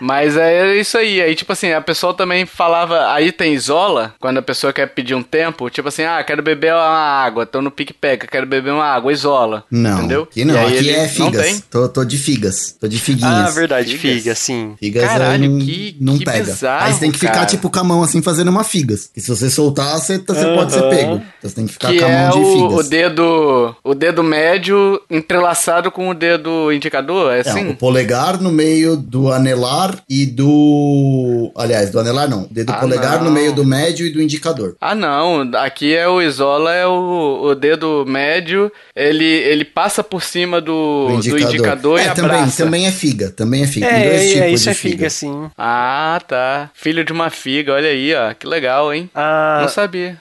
Mas 0.00 0.36
é 0.36 0.76
isso 0.76 0.98
aí. 0.98 1.20
Aí, 1.22 1.34
tipo 1.34 1.52
assim, 1.52 1.72
a 1.72 1.80
pessoa 1.80 2.12
também 2.12 2.44
falava. 2.44 3.12
Aí 3.12 3.32
tem 3.32 3.54
Isola, 3.54 4.14
quando 4.20 4.38
a 4.38 4.42
pessoa 4.42 4.72
quer 4.72 4.86
pedir 4.88 5.14
um 5.14 5.22
tempo, 5.22 5.70
tipo 5.70 5.88
assim, 5.88 6.02
ah, 6.02 6.22
quero 6.22 6.42
beber 6.42 6.72
uma 6.74 6.82
água, 6.84 7.46
tô 7.46 7.62
no 7.62 7.70
pique 7.70 7.92
pega, 7.94 8.26
quero 8.26 8.46
beber 8.46 8.72
uma 8.72 8.84
água, 8.84 9.12
Isola. 9.12 9.64
Não, 9.70 9.98
Entendeu? 9.98 10.22
aqui 10.24 10.44
não, 10.44 10.54
E 10.54 10.58
aí 10.58 10.66
aqui 10.66 10.76
ele 10.76 10.90
é 10.90 11.02
Não 11.02 11.08
figas. 11.08 11.46
tem. 11.46 11.60
Tô, 11.70 11.88
tô 11.88 12.04
de 12.04 12.18
figas, 12.18 12.76
tô 12.78 12.86
de 12.88 12.98
figuinhas. 12.98 13.32
Ah, 13.32 13.50
verdade, 13.50 13.96
Figas. 13.96 14.16
figa, 14.22 14.34
sim. 14.34 14.74
Figas 14.78 15.04
Caralho, 15.04 15.42
aí 15.44 15.48
não, 15.48 15.58
que- 15.58 15.71
não 16.00 16.18
que 16.18 16.24
pega. 16.24 16.44
bizarro, 16.44 16.84
aí 16.86 16.92
você 16.92 17.00
tem 17.00 17.10
que 17.10 17.18
ficar, 17.18 17.32
cara. 17.32 17.46
tipo, 17.46 17.68
com 17.70 17.78
a 17.78 17.84
mão 17.84 18.02
assim, 18.02 18.20
fazendo 18.22 18.48
uma 18.48 18.64
figas. 18.64 19.10
E 19.16 19.20
se 19.20 19.28
você 19.28 19.50
soltar, 19.50 19.98
você, 19.98 20.18
você 20.18 20.44
pode 20.54 20.72
ser 20.72 20.82
pego. 20.88 21.14
Então 21.14 21.50
você 21.50 21.54
tem 21.54 21.66
que 21.66 21.72
ficar 21.72 21.88
Que 21.88 21.98
com 21.98 22.04
a 22.04 22.08
mão 22.08 22.28
é 22.28 22.30
de 22.30 22.38
o, 22.38 22.52
figas. 22.70 22.86
o 22.86 22.90
dedo, 22.90 23.76
o 23.84 23.94
dedo 23.94 24.22
médio 24.22 25.00
entrelaçado 25.10 25.90
com 25.90 26.08
o 26.08 26.14
dedo 26.14 26.72
indicador, 26.72 27.32
é 27.32 27.38
É, 27.38 27.40
assim? 27.40 27.68
o 27.70 27.76
polegar 27.76 28.40
no 28.40 28.50
meio 28.52 28.96
do 28.96 29.30
anelar 29.32 29.96
e 30.08 30.26
do. 30.26 31.50
Aliás, 31.56 31.90
do 31.90 31.98
anelar 32.00 32.28
não. 32.28 32.46
Dedo 32.50 32.70
Ah, 32.70 32.74
polegar 32.76 33.18
não. 33.18 33.24
no 33.26 33.30
meio 33.30 33.52
do 33.52 33.64
médio 33.64 34.06
e 34.06 34.10
do 34.10 34.20
indicador. 34.20 34.76
Ah, 34.80 34.94
não. 34.94 35.50
Aqui 35.54 35.94
é 35.94 36.08
o 36.08 36.20
isola, 36.22 36.72
é 36.74 36.86
o, 36.86 37.40
o 37.50 37.54
dedo 37.54 38.04
médio, 38.06 38.70
ele, 38.94 39.24
ele 39.24 39.64
passa 39.64 40.02
por 40.02 40.22
cima 40.22 40.60
do, 40.60 41.06
Do 41.08 41.12
do 41.14 41.14
indicador, 41.18 41.48
indicador. 41.54 41.98
e 42.00 42.02
é, 42.02 42.10
também, 42.10 42.36
abraça. 42.38 42.64
também 42.64 42.86
é 42.86 42.92
figa. 42.92 43.30
Também 43.30 43.62
é 43.62 43.66
figa. 43.66 43.86
Tem 43.88 43.96
É, 43.96 44.08
dois 44.10 44.22
é, 44.22 44.34
tipos 44.34 44.52
isso 44.52 44.64
de 44.64 44.70
é 44.70 44.74
figa, 44.74 45.10
sim. 45.10 45.50
Ah, 45.64 46.20
tá. 46.26 46.70
Filho 46.74 47.04
de 47.04 47.12
uma 47.12 47.30
figa, 47.30 47.72
olha 47.74 47.88
aí, 47.88 48.12
ó. 48.12 48.34
Que 48.34 48.48
legal, 48.48 48.92
hein? 48.92 49.08
Ah, 49.14 49.60
Não 49.62 49.68
sabia. 49.68 50.20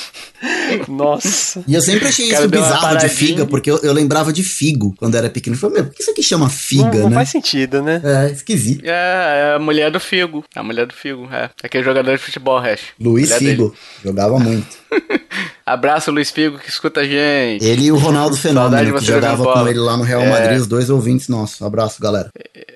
nossa. 0.86 1.64
E 1.66 1.74
eu 1.74 1.80
sempre 1.80 2.08
achei 2.08 2.30
isso 2.30 2.46
bizarro 2.46 2.98
de 2.98 3.08
figa, 3.08 3.46
porque 3.46 3.70
eu, 3.70 3.78
eu 3.78 3.90
lembrava 3.90 4.30
de 4.30 4.42
figo 4.42 4.94
quando 4.98 5.14
era 5.14 5.30
pequeno. 5.30 5.56
Eu 5.56 5.60
falei, 5.60 5.76
meu, 5.76 5.86
por 5.86 5.94
que 5.94 6.02
isso 6.02 6.10
aqui 6.10 6.22
chama 6.22 6.50
figa, 6.50 6.84
não, 6.90 7.00
não 7.04 7.08
né? 7.08 7.14
faz 7.14 7.30
sentido, 7.30 7.80
né? 7.80 8.02
É, 8.04 8.32
esquisito. 8.32 8.84
É, 8.84 8.90
é 8.90 9.54
a 9.54 9.58
mulher 9.58 9.90
do 9.90 9.98
Figo. 9.98 10.44
A 10.54 10.62
mulher 10.62 10.84
do 10.84 10.92
Figo, 10.92 11.26
é. 11.32 11.48
Aquele 11.62 11.82
jogador 11.82 12.12
de 12.14 12.18
futebol, 12.22 12.58
Hash. 12.58 12.82
Luiz 13.00 13.30
Mulher 13.30 13.40
dele. 13.40 13.50
Figo. 13.52 13.74
Jogava 14.04 14.38
muito. 14.38 14.76
Abraço, 15.72 16.10
Luiz 16.10 16.30
Figo, 16.30 16.58
que 16.58 16.68
escuta 16.68 17.00
a 17.00 17.04
gente. 17.04 17.64
Ele 17.64 17.84
e 17.84 17.92
o 17.92 17.96
Ronaldo 17.96 18.36
Fenômeno, 18.36 18.98
que 18.98 19.04
jogava 19.04 19.42
com 19.44 19.68
ele 19.68 19.78
lá 19.78 19.96
no 19.96 20.02
Real 20.02 20.22
É. 20.22 20.28
Madrid, 20.30 20.58
os 20.58 20.66
dois 20.66 20.90
ouvintes 20.90 21.28
nossos. 21.28 21.62
Abraço, 21.62 22.00
galera. 22.02 22.30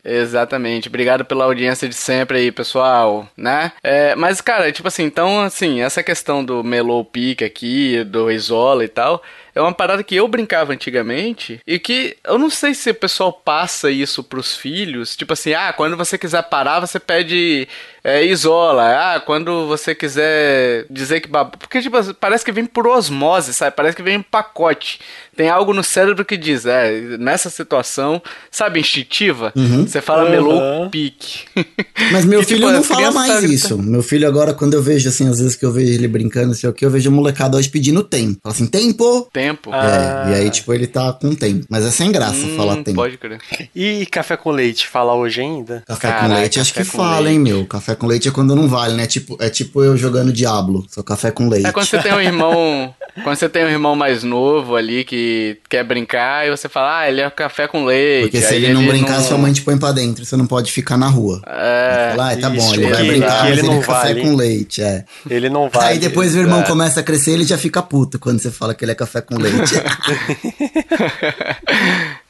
Exatamente. 0.04 0.88
Obrigado 0.88 1.24
pela 1.24 1.44
audiência 1.44 1.88
de 1.88 1.94
sempre 1.94 2.38
aí, 2.38 2.52
pessoal, 2.52 3.26
né? 3.36 3.72
É, 3.82 4.14
mas, 4.14 4.40
cara, 4.40 4.70
tipo 4.70 4.86
assim, 4.88 5.04
então, 5.04 5.40
assim, 5.40 5.80
essa 5.80 6.02
questão 6.02 6.44
do 6.44 6.62
Mellow 6.62 7.04
Peak 7.04 7.42
aqui, 7.44 8.04
do 8.04 8.30
Isola 8.30 8.84
e 8.84 8.88
tal, 8.88 9.22
é 9.54 9.60
uma 9.60 9.72
parada 9.72 10.02
que 10.02 10.14
eu 10.16 10.26
brincava 10.28 10.72
antigamente 10.72 11.60
e 11.66 11.78
que 11.78 12.16
eu 12.24 12.38
não 12.38 12.50
sei 12.50 12.74
se 12.74 12.90
o 12.90 12.94
pessoal 12.94 13.32
passa 13.32 13.90
isso 13.90 14.22
pros 14.22 14.56
filhos, 14.56 15.16
tipo 15.16 15.32
assim, 15.32 15.52
ah, 15.54 15.72
quando 15.72 15.96
você 15.96 16.16
quiser 16.18 16.42
parar, 16.44 16.80
você 16.80 16.98
pede 16.98 17.68
é, 18.02 18.24
Isola. 18.24 19.14
Ah, 19.14 19.20
quando 19.20 19.66
você 19.66 19.94
quiser 19.94 20.86
dizer 20.90 21.20
que... 21.20 21.28
bab- 21.28 21.56
Porque, 21.58 21.80
tipo, 21.80 21.96
parece 22.14 22.44
que 22.44 22.52
vem 22.52 22.66
por 22.66 22.86
osmose, 22.86 23.54
sabe? 23.54 23.74
Parece 23.76 23.96
que 23.96 24.02
vem 24.02 24.16
em 24.16 24.22
pacote. 24.22 24.98
Tem 25.36 25.48
algo 25.48 25.72
no 25.72 25.82
cérebro 25.82 26.24
que 26.24 26.36
diz, 26.36 26.64
é, 26.66 26.92
nessa 27.18 27.50
situação, 27.50 28.22
sabe, 28.50 28.78
instintiva, 28.80 29.52
você 29.86 30.00
fala 30.00 30.24
Uhum. 30.24 30.30
melou 30.30 30.90
pique. 30.90 31.44
Mas 32.12 32.24
meu 32.24 32.40
Que, 32.40 32.46
tipo, 32.46 32.58
filho 32.60 32.72
não 32.72 32.80
as 32.80 32.86
fala 32.86 33.10
mais 33.10 33.32
tá 33.32 33.40
isso. 33.42 33.76
Meu 33.78 34.02
filho 34.02 34.28
agora, 34.28 34.54
quando 34.54 34.74
eu 34.74 34.82
vejo, 34.82 35.08
assim, 35.08 35.28
às 35.28 35.38
vezes 35.40 35.56
que 35.56 35.64
eu 35.64 35.72
vejo 35.72 35.92
ele 35.92 36.06
brincando, 36.06 36.48
não 36.48 36.54
sei 36.54 36.68
o 36.68 36.72
que, 36.72 36.84
eu 36.84 36.90
vejo 36.90 37.08
a 37.08 37.12
molecada 37.12 37.56
hoje 37.56 37.68
pedindo 37.68 38.02
tempo. 38.04 38.38
Fala 38.42 38.54
assim, 38.54 38.66
tempo! 38.66 39.28
Tempo. 39.32 39.43
Ah. 39.72 40.24
É, 40.26 40.30
e 40.30 40.34
aí, 40.42 40.50
tipo, 40.50 40.72
ele 40.72 40.86
tá 40.86 41.12
com 41.12 41.34
tempo. 41.34 41.66
Mas 41.68 41.84
é 41.84 41.90
sem 41.90 42.10
graça 42.12 42.34
Hum, 42.46 42.56
falar 42.56 42.76
tempo. 42.76 42.94
Pode 42.94 43.16
crer. 43.18 43.38
E 43.74 44.06
café 44.06 44.36
com 44.36 44.50
leite, 44.50 44.86
fala 44.86 45.14
hoje 45.14 45.40
ainda? 45.40 45.82
Café 45.86 46.08
com 46.08 46.14
Caraca, 46.20 46.34
leite, 46.40 46.60
acho 46.60 46.72
que 46.74 46.84
com 46.84 46.96
fala, 46.96 47.30
hein, 47.30 47.38
meu. 47.38 47.66
Café 47.66 47.94
com 47.94 48.06
leite 48.06 48.28
é 48.28 48.30
quando 48.30 48.54
não 48.54 48.68
vale, 48.68 48.94
né? 48.94 49.06
Tipo, 49.06 49.36
é 49.40 49.48
tipo 49.50 49.82
eu 49.82 49.96
jogando 49.96 50.32
Diablo, 50.32 50.84
só 50.88 51.02
café 51.02 51.30
com 51.30 51.48
leite. 51.48 51.66
É 51.66 51.72
quando 51.72 51.86
você 51.86 51.98
tem 51.98 52.12
um 52.12 52.20
irmão. 52.20 52.94
quando 53.22 53.36
você 53.36 53.48
tem 53.48 53.64
um 53.64 53.68
irmão 53.68 53.94
mais 53.94 54.22
novo 54.24 54.76
ali 54.76 55.04
que 55.04 55.58
quer 55.68 55.84
brincar 55.84 56.46
e 56.46 56.50
você 56.50 56.68
fala, 56.68 57.00
ah, 57.00 57.08
ele 57.08 57.20
é 57.20 57.30
café 57.30 57.66
com 57.68 57.84
leite. 57.84 58.22
Porque 58.30 58.40
se 58.40 58.54
aí 58.54 58.64
ele 58.64 58.74
não 58.74 58.86
brincar, 58.86 59.20
sua 59.22 59.38
mãe 59.38 59.52
te 59.52 59.62
põe 59.62 59.76
pra 59.78 59.92
dentro, 59.92 60.24
você 60.24 60.36
não 60.36 60.46
pode 60.46 60.70
ficar 60.72 60.96
na 60.96 61.08
rua. 61.08 61.40
É. 61.46 62.10
Fala, 62.10 62.32
ah, 62.32 62.36
tá 62.36 62.50
bom, 62.50 62.56
isso, 62.56 62.74
ele 62.74 62.86
vai 62.92 63.06
brincar, 63.06 63.36
que 63.36 63.42
mas 63.42 63.50
ele 63.50 63.60
ele, 63.60 63.68
não 63.68 63.74
é 63.78 63.80
café 63.82 64.08
vale. 64.08 64.20
com 64.22 64.34
leite, 64.36 64.82
é. 64.82 65.04
Ele 65.28 65.48
não 65.48 65.68
vai. 65.68 65.92
Aí 65.92 65.98
depois 65.98 66.34
o 66.34 66.38
irmão 66.38 66.60
É. 66.60 66.64
começa 66.66 67.00
a 67.00 67.02
crescer, 67.02 67.32
ele 67.32 67.44
já 67.44 67.56
fica 67.58 67.82
puto 67.82 68.18
quando 68.18 68.40
você 68.40 68.50
fala 68.50 68.74
que 68.74 68.84
ele 68.84 68.92
é 68.92 68.94
café 68.94 69.20
com 69.20 69.33
leite. 69.38 69.74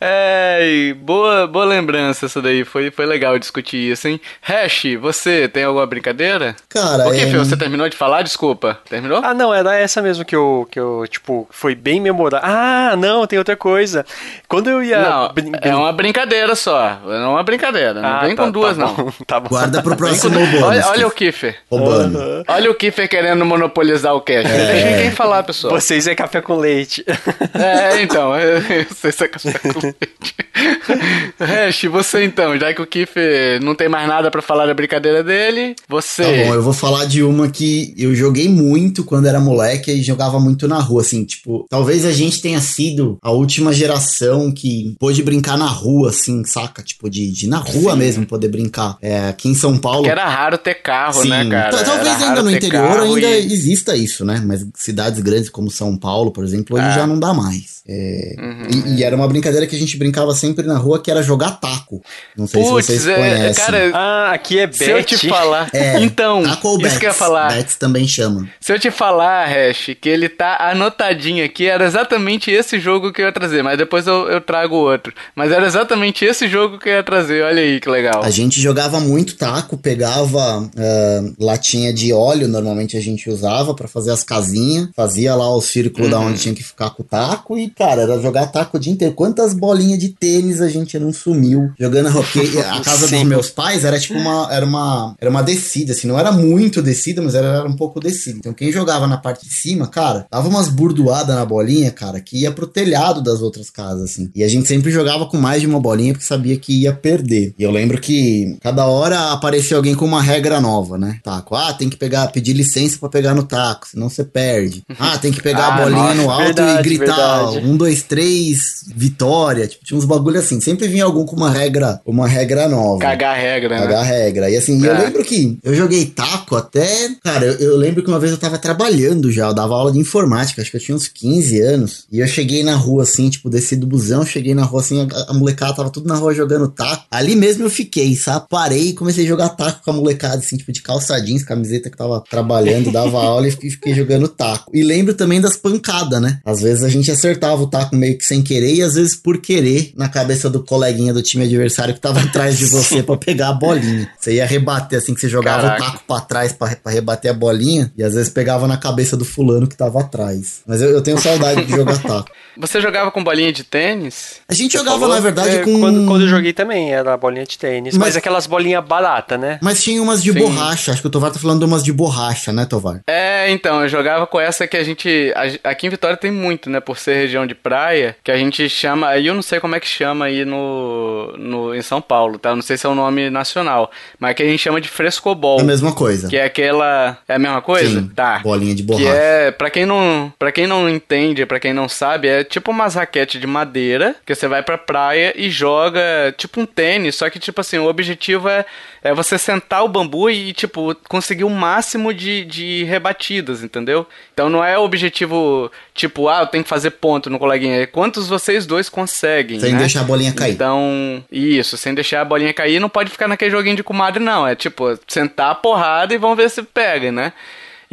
é, 0.01 0.95
boa, 0.99 1.47
boa 1.47 1.65
lembrança 1.65 2.27
essa 2.27 2.41
daí. 2.43 2.65
Foi, 2.65 2.91
foi 2.91 3.07
legal 3.07 3.39
discutir 3.39 3.93
isso, 3.93 4.09
hein? 4.09 4.21
Hash, 4.43 4.85
você 5.01 5.49
tem 5.49 5.65
alguma 5.65 5.87
brincadeira? 5.87 6.55
Cara, 6.69 7.09
O 7.09 7.13
que, 7.13 7.21
é... 7.21 7.27
Fio? 7.27 7.45
Você 7.45 7.57
terminou 7.57 7.89
de 7.89 7.97
falar? 7.97 8.23
Desculpa. 8.23 8.79
Terminou? 8.89 9.21
Ah, 9.25 9.35
não, 9.35 9.53
era 9.53 9.75
essa 9.77 10.03
mesmo 10.03 10.25
que 10.25 10.37
eu, 10.37 10.67
que 10.71 10.79
eu 10.79 11.05
tipo, 11.09 11.47
foi 11.51 11.75
bem 11.75 12.01
memorável. 12.01 12.49
Ah, 12.49 12.95
não, 12.97 13.27
tem 13.27 13.39
outra 13.39 13.57
coisa. 13.57 14.05
Quando 14.49 14.69
eu 14.71 14.83
ia. 14.83 15.01
não, 15.01 15.33
brin- 15.33 15.53
é 15.63 15.75
uma 15.75 15.93
brincadeira 15.93 16.55
só. 16.55 16.99
É 17.09 17.27
uma 17.27 17.43
brincadeira. 17.43 17.95
Não 18.01 18.09
Ah, 18.09 18.21
vem 18.21 18.37
tá- 18.37 18.45
com 18.45 18.51
duas, 18.51 18.77
tá 18.77 18.85
não. 18.87 19.13
Tá 19.27 19.41
bom. 19.41 19.49
Guarda 19.49 19.83
pro 19.83 19.97
próximo 19.97 20.39
bônus. 20.39 20.63
Olha, 20.63 20.87
olha 20.89 21.07
o 21.07 21.11
Kiffer. 21.11 21.57
Roubando. 21.71 22.45
Olha 22.49 22.71
o 22.71 22.75
Kiffer 22.75 23.09
querendo 23.09 23.45
monopolizar 23.45 24.15
o 24.15 24.21
cash. 24.21 24.45
Deixa 24.49 25.03
quem 25.03 25.11
falar, 25.11 25.43
pessoal. 25.43 25.73
Vocês 25.75 26.07
é 26.07 26.15
café 26.15 26.41
com 26.41 26.57
leite. 26.57 26.94
É, 27.55 28.03
então, 28.03 28.35
eu, 28.39 28.59
eu 28.59 28.87
sei 28.95 29.13
se 29.13 29.25
é 29.25 29.29
café 29.29 29.53
com 29.59 29.81
leite. 29.81 30.35
Hash, 31.39 31.83
você 31.91 32.25
então, 32.25 32.59
já 32.59 32.73
que 32.73 32.81
o 32.83 32.87
Kiffer 32.87 33.61
não 33.63 33.75
tem 33.75 33.89
mais 33.89 34.07
nada 34.09 34.31
pra 34.31 34.41
falar 34.43 34.67
da 34.67 34.75
brincadeira 34.75 35.23
dele, 35.23 35.75
você. 35.89 36.23
Tá 36.23 36.31
bom, 36.49 36.55
eu 36.55 36.63
vou 36.63 36.73
falar 36.73 37.05
de 37.07 37.23
uma 37.23 37.49
que 37.49 37.95
eu 37.97 38.15
joguei 38.15 38.49
muito 38.49 39.05
quando 39.05 39.27
era 39.27 39.41
moleque 39.41 39.91
e 39.91 40.03
jogava 40.03 40.39
muito 40.39 40.69
na 40.69 40.79
rua, 40.79 41.03
assim, 41.03 41.25
tipo, 41.25 41.67
talvez 41.69 42.05
a 42.05 42.13
gente 42.13 42.41
tenha 42.41 42.61
sido 42.61 43.19
a 43.23 43.31
última 43.31 43.73
geração 43.73 44.53
que 44.53 44.95
pôde 44.99 45.23
brincar 45.23 45.57
na 45.59 45.67
rua, 45.67 46.11
assim, 46.11 46.45
saca? 46.45 46.83
Tipo, 46.83 47.09
de, 47.11 47.31
de 47.31 47.47
na 47.49 47.59
rua 47.59 47.93
Sim. 47.93 47.99
mesmo 47.99 48.27
poder 48.27 48.49
brincar. 48.49 48.97
É, 49.03 49.29
aqui 49.29 49.49
em 49.49 49.55
São 49.55 49.77
Paulo. 49.79 50.05
Que 50.05 50.11
era 50.11 50.29
raro 50.29 50.57
ter 50.59 50.75
carro, 50.75 51.23
Sim. 51.23 51.29
né, 51.31 51.49
cara? 51.49 51.71
Tal- 51.71 51.85
Talvez 51.85 52.17
Era 52.21 52.29
ainda 52.29 52.43
no 52.43 52.51
ter 52.51 52.57
interior 52.57 53.01
ainda 53.01 53.27
e- 53.29 53.53
exista 53.53 53.97
isso, 53.97 54.25
né? 54.25 54.43
Mas 54.45 54.67
cidades 54.75 55.21
grandes 55.21 55.49
como 55.49 55.71
São 55.71 55.97
Paulo, 55.97 56.31
por 56.31 56.45
exemplo, 56.45 56.77
hoje 56.77 56.84
É. 56.91 56.95
já 56.95 57.07
não 57.07 57.19
dá 57.19 57.33
mais. 57.35 57.75
É, 57.87 58.35
Uhum. 58.39 58.67
e, 58.95 58.99
e 59.01 59.05
era 59.05 59.15
uma 59.15 59.29
brincadeira 59.29 59.67
que 59.67 59.77
a 59.77 59.79
gente 59.79 59.99
brincava 59.99 60.35
sempre 60.35 60.67
na 60.67 60.79
rua, 60.79 60.99
que 61.03 61.11
era 61.11 61.23
jogar 61.23 61.51
taco. 61.61 62.03
Não 62.35 62.47
sei 62.47 62.63
Putz, 62.63 62.87
se 62.87 62.99
vocês 62.99 63.07
é, 63.09 63.15
conhecem. 63.15 63.65
cara, 63.65 63.91
Ah, 63.93 64.31
aqui 64.33 64.59
é 64.59 64.73
se 64.73 64.89
eu 64.91 64.97
bet. 64.97 65.19
te 65.19 65.29
falar. 65.29 65.69
É, 65.73 66.01
então, 66.01 66.43
taco 66.45 66.69
ou 66.69 66.75
isso 66.77 66.83
bets, 66.85 66.99
que 66.99 67.05
eu 67.05 67.11
ia 67.11 67.15
falar. 67.15 67.49
Bets 67.53 67.77
também 67.77 68.09
chama. 68.09 68.49
Se 68.59 68.73
eu 68.73 68.79
te 68.79 68.91
falar, 68.91 69.47
Hash, 69.47 69.91
que 70.01 70.09
ele 70.09 70.31
tá 70.31 70.57
anotadinho 70.71 71.45
aqui, 71.45 71.67
era 71.67 71.85
exatamente 71.85 72.51
esse 72.51 72.81
jogo 72.81 73.13
que 73.13 73.21
eu 73.21 73.27
ia 73.27 73.33
trazer, 73.33 73.63
mas 73.63 73.77
depois 73.77 74.07
eu, 74.07 74.29
eu 74.31 74.41
trago 74.41 74.75
outro. 74.77 75.13
Mas 75.37 75.53
era 75.53 75.67
exatamente 75.67 76.25
esse 76.25 76.49
jogo 76.49 76.79
que 76.79 76.89
eu 76.89 76.95
ia 76.95 77.03
trazer, 77.03 77.43
olha 77.45 77.61
aí 77.61 77.81
que 77.81 77.89
legal. 77.91 78.23
A 78.25 78.31
gente 78.31 78.61
jogava 78.63 78.99
muito 78.99 79.37
taco, 79.37 79.77
pegava 79.77 80.71
ah, 80.77 81.23
latinha 81.39 81.93
de 81.93 82.13
óleo, 82.15 82.49
normalmente 82.49 82.97
a 82.97 83.01
gente 83.01 83.29
usava 83.29 83.75
pra 83.75 83.87
fazer 83.89 84.11
as 84.11 84.25
casinhas, 84.25 84.89
fazia 84.97 85.35
lá 85.35 85.55
o 85.55 85.61
círculo 85.61 86.09
da 86.09 86.19
Uhum. 86.19 86.29
onde 86.29 86.41
tinha 86.41 86.55
que 86.55 86.63
ficar 86.75 86.91
com 86.91 87.03
o 87.03 87.07
taco 87.07 87.57
e, 87.57 87.71
cara, 87.71 88.03
era 88.03 88.21
jogar 88.21 88.47
taco 88.49 88.77
o 88.77 88.81
dia 88.81 88.93
inteiro. 88.93 89.15
Quantas 89.15 89.55
bolinhas 89.55 89.99
de 89.99 90.09
tênis 90.09 90.61
a 90.61 90.69
gente 90.69 90.99
não 90.99 91.13
sumiu 91.13 91.71
jogando 91.79 92.17
hockey? 92.19 92.59
A 92.59 92.81
casa 92.81 93.07
dos 93.09 93.23
meus 93.23 93.51
pais 93.51 93.85
era 93.85 93.99
tipo 93.99 94.19
uma 94.19 94.49
era 94.51 94.67
uma 94.67 95.15
era 95.21 95.31
uma 95.31 95.43
descida, 95.43 95.93
assim, 95.93 96.07
não 96.09 96.19
era 96.19 96.33
muito 96.33 96.83
descida, 96.83 97.23
mas 97.23 97.35
era, 97.35 97.47
era 97.49 97.69
um 97.69 97.77
pouco 97.77 98.01
descida. 98.01 98.39
Então 98.39 98.53
quem 98.53 98.73
jogava 98.73 99.07
na 99.07 99.17
parte 99.17 99.47
de 99.47 99.55
cima, 99.55 99.87
cara, 99.87 100.27
dava 100.31 100.49
umas 100.49 100.69
burdoadas 100.69 101.35
na 101.35 101.45
bolinha, 101.45 101.91
cara, 101.91 102.21
que 102.21 102.39
ia 102.39 102.51
pro 102.51 102.67
telhado 102.67 103.23
das 103.23 103.41
outras 103.41 103.71
casas, 103.71 104.11
assim. 104.11 104.31
E 104.35 104.43
a 104.43 104.49
gente 104.49 104.67
sempre 104.67 104.91
jogava 104.91 105.27
com 105.27 105.37
mais 105.37 105.61
de 105.61 105.67
uma 105.67 105.81
bolinha 105.81 106.13
porque 106.13 106.27
sabia 106.27 106.57
que 106.57 106.83
ia 106.83 106.93
perder. 106.93 107.55
E 107.59 107.63
eu 107.63 107.71
lembro 107.71 108.01
que 108.01 108.57
cada 108.61 108.87
hora 108.87 109.33
aparecia 109.33 109.77
alguém 109.77 109.95
com 109.95 110.05
uma 110.05 110.23
regra 110.23 110.61
nova, 110.61 110.99
né? 110.99 111.19
Taco, 111.23 111.55
ah, 111.55 111.73
tem 111.73 111.89
que 111.89 111.97
pegar, 111.97 112.27
pedir 112.29 112.53
licença 112.53 112.99
pra 112.99 113.09
pegar 113.09 113.35
no 113.35 113.45
taco, 113.45 113.87
senão 113.89 114.09
você 114.09 114.25
perde. 114.25 114.83
Ah, 114.99 115.19
tem 115.19 115.33
que 115.33 115.43
pegar 115.43 115.67
Ah, 115.69 115.75
a 115.75 115.83
bolinha 115.83 116.15
nossa, 116.15 116.23
no 116.23 116.31
alto 116.31 116.54
e 116.63 116.65
verdade, 116.67 116.89
gritar 116.89 117.45
verdade. 117.51 117.67
um, 117.67 117.77
dois, 117.77 118.03
três, 118.03 118.85
vitória. 118.95 119.67
Tipo, 119.67 119.85
tinha 119.85 119.99
uns 119.99 120.05
bagulho 120.05 120.39
assim. 120.39 120.61
Sempre 120.61 120.89
vinha 120.89 121.05
algum 121.05 121.25
com 121.25 121.37
uma 121.37 121.51
regra, 121.51 122.01
uma 122.05 122.27
regra 122.29 122.69
nova. 122.69 122.99
Cagar 123.01 123.35
a 123.37 123.41
regra, 123.41 123.75
né? 123.77 123.83
Cagar 123.83 124.01
a 124.01 124.05
regra. 124.05 124.51
E 124.51 124.57
assim, 124.57 124.85
eu 124.85 124.95
É. 124.95 124.99
lembro 124.99 125.25
que 125.25 125.59
eu 125.63 125.75
joguei 125.75 126.07
taco 126.07 126.57
até. 126.57 127.11
Cara, 127.23 127.45
eu, 127.47 127.55
eu 127.71 127.77
lembro 127.77 128.03
que 128.03 128.09
uma 128.09 128.19
vez 128.19 128.33
eu 128.33 128.39
tava 128.39 128.59
trabalhando 128.59 129.31
já, 129.31 129.47
eu 129.49 129.55
dava 129.55 129.75
aula 129.75 129.93
de 129.93 129.99
informática, 129.99 130.61
acho 130.63 130.71
que 130.71 130.77
eu 130.77 130.81
tinha 130.81 130.97
uns 130.97 131.09
15 131.09 131.61
anos. 131.61 132.05
E 132.11 132.21
eu 132.21 132.27
cheguei 132.27 132.63
na 132.63 132.75
rua 132.75 133.03
assim, 133.03 133.29
tipo, 133.31 133.49
desci 133.51 133.77
do 133.77 133.87
busão, 133.87 134.25
cheguei 134.25 134.55
na 134.55 134.65
rua 134.65 134.81
assim, 134.81 135.01
a, 135.13 135.31
a 135.31 135.35
molecada 135.35 135.75
tava 135.75 135.91
tudo 135.91 136.09
na 136.09 136.17
rua 136.17 136.35
jogando 136.35 136.69
taco. 136.69 137.05
Ali 137.11 137.35
mesmo 137.37 137.65
eu 137.65 137.71
fiquei, 137.71 138.15
sabe? 138.17 138.47
Parei 138.49 138.89
e 138.89 138.93
comecei 138.93 139.25
a 139.25 139.29
jogar 139.29 139.49
taco 139.51 139.83
com 139.85 139.91
a 139.91 139.95
molecada, 139.95 140.37
assim, 140.37 140.57
tipo, 140.57 140.73
de 140.73 140.83
calça 140.83 141.19
jeans, 141.21 141.43
camiseta 141.45 141.91
que 141.91 141.97
tava 141.97 142.23
trabalhando, 142.29 142.91
dava 142.93 143.19
aula 143.25 143.49
e 143.49 143.51
fiquei, 143.51 143.71
fiquei 143.71 143.95
jogando 143.95 144.29
taco. 144.29 144.71
E 144.75 144.83
lembro 144.83 145.15
também 145.15 145.41
das 145.41 145.57
pancadas, 145.57 146.21
né? 146.21 146.39
Às 146.45 146.61
vezes 146.61 146.83
a 146.85 146.89
gente 146.89 147.11
acertava 147.11 147.63
o 147.63 147.67
taco 147.67 147.97
meio 147.97 148.17
que 148.19 148.25
sem 148.25 148.43
querer 148.43 148.75
e 148.75 148.83
às 148.83 148.95
vezes 148.95 149.17
por 149.17 149.39
querer 149.39 149.93
na 149.97 150.09
cabeça 150.09 150.49
do 150.51 150.63
coleguinha 150.63 151.13
do 151.13 151.23
time 151.23 151.45
adversário 151.45 151.95
que 151.95 152.01
tava 152.01 152.21
atrás 152.25 152.59
de 152.59 152.67
você 152.67 153.03
pra 153.03 153.17
pegar 153.17 153.49
a 153.49 153.53
bolinha. 153.53 154.09
Você 154.19 154.35
ia 154.35 154.47
rebater 154.47 154.99
assim 154.99 155.15
que 155.15 155.21
você 155.21 155.29
jogava 155.29 155.63
Caraca. 155.63 155.83
o 155.83 155.87
taco 155.93 156.05
pra 156.07 156.21
trás 156.21 156.53
pra, 156.53 156.75
pra 156.77 156.93
rebater 156.93 157.31
a 157.31 157.35
bolinha 157.35 157.93
e 157.97 158.03
às 158.03 158.15
vezes 158.15 158.29
pegava 158.31 158.67
na 158.67 158.77
cabeça 158.77 159.17
do 159.17 159.25
fulano 159.25 159.67
que 159.67 159.77
tava 159.77 160.01
atrás. 160.01 160.63
Mas 160.67 160.81
eu, 160.83 160.91
eu 160.91 161.03
tenho 161.03 161.19
saudade 161.19 161.65
de 161.65 161.71
jogar 161.73 161.99
taco. 162.03 162.31
Você 162.57 162.81
jogava 162.81 163.11
com 163.11 163.23
bolinha 163.25 163.53
de 163.53 163.65
tênis? 163.65 164.37
A 164.49 164.55
gente 164.55 164.73
Você 164.73 164.79
jogava, 164.79 165.01
falou? 165.01 165.15
na 165.17 165.21
verdade, 165.21 165.57
É, 165.57 165.59
com. 165.65 165.81
quando, 165.81 166.07
quando 166.07 166.23
eu 166.23 166.29
joguei 166.29 166.53
também, 166.53 166.93
era 166.93 167.17
bolinha 167.17 167.45
de 167.45 167.59
tênis. 167.59 167.95
Mas, 167.97 168.09
Mas- 168.09 168.17
aquelas 168.17 168.47
bolinhas 168.47 168.85
baratas, 168.85 169.41
né? 169.41 169.59
Mas 169.61 169.83
tinha 169.83 170.01
umas 170.01 170.23
de 170.23 170.33
Sim. 170.33 170.39
borracha. 170.39 170.93
Acho 170.93 171.01
que 171.01 171.07
o 171.09 171.11
Tovar 171.11 171.33
tá 171.33 171.39
falando 171.41 171.59
de 171.61 171.65
umas 171.65 171.83
de 171.83 171.93
borracha, 171.93 172.53
né, 172.53 172.65
Tovar? 172.65 173.01
É, 173.09 173.51
então, 173.51 173.83
eu 173.83 173.89
jogava 173.89 174.27
com 174.27 174.39
essa 174.39 174.67
que 174.69 174.77
a 174.77 174.85
gente. 174.85 175.33
a- 175.35 175.71
aqui 175.71 175.87
em 175.87 175.91
Vitória 175.91 176.17
tem 176.17 176.31
muito, 176.35 176.69
né? 176.69 176.81
Por 176.81 176.99
ser 176.99 177.15
região 177.15 177.47
de 177.47 177.55
praia, 177.55 178.17
que 178.23 178.31
a 178.31 178.37
gente 178.37 178.69
chama. 178.69 179.09
Aí 179.09 179.27
eu 179.27 179.35
não 179.35 179.43
sei 179.43 179.61
como 179.61 179.75
é 179.75 179.81
que 179.81 179.87
chama 179.89 180.27
aí 180.27 180.45
no, 180.45 181.33
no, 181.39 181.75
em 181.75 181.83
São 181.83 182.01
Paulo, 182.01 182.39
tá? 182.39 182.51
Eu 182.51 182.57
não 182.57 182.63
sei 182.63 182.77
se 182.77 182.85
é 182.87 182.89
o 182.89 182.95
nome 182.95 183.31
nacional. 183.31 183.91
Mas 184.19 184.35
que 184.35 184.43
a 184.43 184.47
gente 184.47 184.59
chama 184.61 184.81
de 184.81 184.89
frescobol. 184.89 185.59
É 185.59 185.63
a 185.63 185.67
mesma 185.67 185.93
coisa. 185.93 186.29
Que 186.29 186.37
é 186.37 186.45
aquela. 186.45 187.19
É 187.29 187.35
a 187.35 187.39
mesma 187.39 187.63
coisa? 187.63 188.01
Sim, 188.01 188.09
Tá. 188.15 188.41
bolinha 188.41 188.75
de 188.75 188.83
Que 188.83 188.87
borracha. 188.89 189.09
é, 189.09 189.51
pra 189.51 189.71
quem 189.71 189.87
não, 189.87 190.33
para 190.39 190.53
quem 190.53 190.67
não 190.67 190.89
entende, 190.89 191.47
pra 191.47 191.59
quem 191.61 191.73
não 191.73 191.89
sabe, 191.89 192.29
é 192.29 192.45
tipo 192.45 192.71
umas 192.71 192.95
raquete 192.95 193.39
de 193.39 193.47
madeira, 193.47 194.15
que 194.27 194.35
você 194.35 194.47
vai 194.49 194.63
pra 194.63 194.77
praia 194.77 195.33
e 195.37 195.51
joga 195.51 196.35
tipo 196.37 196.61
um 196.61 196.67
tênis, 196.67 197.15
só 197.17 197.29
que 197.31 197.39
tipo 197.39 197.61
assim, 197.61 197.79
o 197.79 197.87
objetivo 197.89 198.49
é, 198.49 198.65
é 199.05 199.13
você 199.13 199.37
sentar 199.37 199.85
o 199.85 199.89
bambu 199.89 200.31
e 200.31 200.55
tipo 200.55 200.97
conseguir 201.09 201.45
o 201.45 201.51
máximo 201.51 202.13
de, 202.15 202.43
de 202.47 202.85
rebatidas, 202.85 203.63
entendeu? 203.63 204.07
Então 204.33 204.49
não 204.49 204.65
é 204.65 204.79
o 204.79 204.83
objetivo 204.83 205.71
tipo, 205.93 206.27
ah, 206.27 206.41
eu 206.41 206.47
tenho 206.47 206.65
que 206.65 206.71
fazer 206.71 206.93
ponto 206.93 207.29
no 207.29 207.39
coleguinha, 207.39 207.83
é 207.83 207.87
quantos 207.87 208.27
vocês 208.27 208.65
dois 208.65 208.89
conseguem, 208.89 209.61
Sem 209.61 209.75
né? 209.75 209.79
deixar 209.79 210.01
a 210.01 210.05
bolinha 210.05 210.33
cair. 210.33 210.55
Então, 210.55 211.23
isso, 211.31 211.77
sem 211.77 211.95
deixar 211.95 212.23
a 212.23 212.25
bolinha 212.25 212.55
cair, 212.55 212.81
não 212.81 212.89
pode 212.89 213.11
ficar 213.11 213.29
naquele 213.29 213.51
joguinho 213.51 213.77
de 213.77 213.83
comadre, 213.83 214.23
não. 214.23 214.49
É 214.49 214.55
tipo, 214.57 214.99
sentar 215.07 215.51
a 215.51 215.55
porrada 215.55 216.15
e 216.15 216.19
vamos 216.19 216.39
ver 216.39 216.49
se 216.49 216.63
pega, 216.63 217.13
né? 217.13 217.35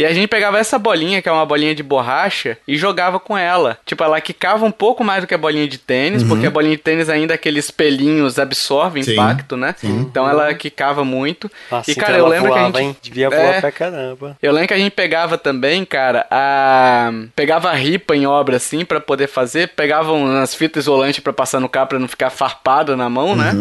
E 0.02 0.06
a 0.06 0.12
gente 0.14 0.28
pegava 0.28 0.58
essa 0.58 0.80
bolinha, 0.80 1.22
que 1.22 1.30
é 1.30 1.32
uma 1.32 1.46
bolinha 1.46 1.76
de 1.76 1.84
borracha, 1.84 2.58
e 2.68 2.76
jogava 2.76 3.20
com 3.20 3.38
ela. 3.38 3.78
Tipo, 3.86 4.04
ela 4.04 4.20
quicava 4.20 4.66
um 4.66 4.72
pouco 4.72 5.04
mais 5.04 5.22
do 5.24 5.28
que 5.28 5.34
a 5.36 5.38
bolinha 5.38 5.68
de 5.68 5.78
tênis, 5.78 6.24
porque 6.24 6.48
a 6.48 6.50
bolinha 6.52 6.76
de 6.76 6.82
tênis 6.82 7.08
ainda 7.08 7.36
aqueles 7.36 7.70
pelinhos 7.70 8.40
absorvem 8.40 9.02
Uhum. 9.02 9.06
Sim, 9.06 9.14
impacto, 9.14 9.56
né? 9.56 9.76
Então 9.84 10.28
ela 10.28 10.54
quicava 10.56 11.06
muito. 11.06 11.52
Nossa, 11.70 11.90
e, 11.90 11.94
então 11.94 12.04
cara, 12.06 12.18
eu 12.18 12.26
ela 12.26 12.30
lembro 12.30 12.50
voava, 12.50 12.72
que 12.72 12.78
a 12.78 12.82
gente. 12.82 12.88
hein? 12.90 12.98
Devia 13.02 13.30
voar 13.30 13.40
É. 13.56 13.62
pra 13.62 13.72
caramba. 13.72 14.38
Eu 14.42 14.52
lembro 14.52 14.68
que 14.70 14.74
a 14.74 14.78
gente 14.78 14.92
pegava 14.92 15.38
também, 15.38 15.86
cara, 15.86 16.26
a. 16.32 17.12
Pegava 17.36 17.70
a 17.70 17.74
ripa 17.74 18.16
em 18.16 18.26
obra 18.26 18.56
assim 18.58 18.84
pra 18.84 19.00
poder 19.00 19.28
fazer, 19.28 19.68
pegava 19.70 20.12
umas 20.14 20.56
fitas 20.56 20.86
isolantes 20.86 21.20
pra 21.20 21.32
passar 21.34 21.60
no 21.60 21.70
carro 21.70 21.88
pra 21.88 22.00
não 22.00 22.08
ficar 22.08 22.30
farpado 22.32 22.98
na 22.98 23.08
mão, 23.10 23.36
né? 23.36 23.54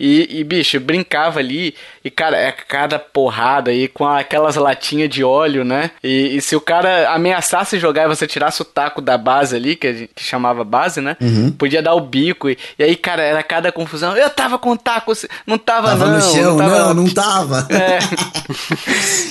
E, 0.00 0.38
e, 0.38 0.44
bicho, 0.44 0.78
brincava 0.78 1.40
ali, 1.40 1.74
e, 2.04 2.10
cara, 2.10 2.36
é 2.36 2.52
cada 2.52 2.98
porrada 3.00 3.72
aí 3.72 3.88
com 3.88 4.06
aquelas 4.06 4.54
latinhas 4.54 5.10
de 5.10 5.24
óleo, 5.24 5.64
né? 5.64 5.90
E, 6.04 6.36
e 6.36 6.40
se 6.40 6.54
o 6.54 6.60
cara 6.60 7.10
ameaçasse 7.12 7.78
jogar 7.78 8.04
e 8.04 8.08
você 8.08 8.26
tirasse 8.26 8.62
o 8.62 8.64
taco 8.64 9.00
da 9.02 9.18
base 9.18 9.56
ali, 9.56 9.74
que 9.74 9.86
a 9.88 9.92
gente 9.92 10.10
que 10.14 10.22
chamava 10.22 10.62
base, 10.64 11.00
né? 11.00 11.16
Podia 11.58 11.82
dar 11.82 11.94
o 11.94 12.00
bico. 12.00 12.48
E, 12.48 12.56
e 12.78 12.84
aí, 12.84 12.94
cara, 12.96 13.22
era 13.22 13.42
cada 13.42 13.72
confusão. 13.72 14.16
Eu 14.16 14.30
tava 14.30 14.58
com 14.58 14.70
o 14.70 14.76
taco, 14.76 15.12
não 15.46 15.58
tava, 15.58 15.88
Tava 15.88 16.06
não. 16.06 16.14
no 16.14 16.20
chão, 16.22 16.56
tava, 16.56 16.78
não, 16.78 16.94
não 16.94 17.08
tava. 17.10 17.66
É. 17.70 17.98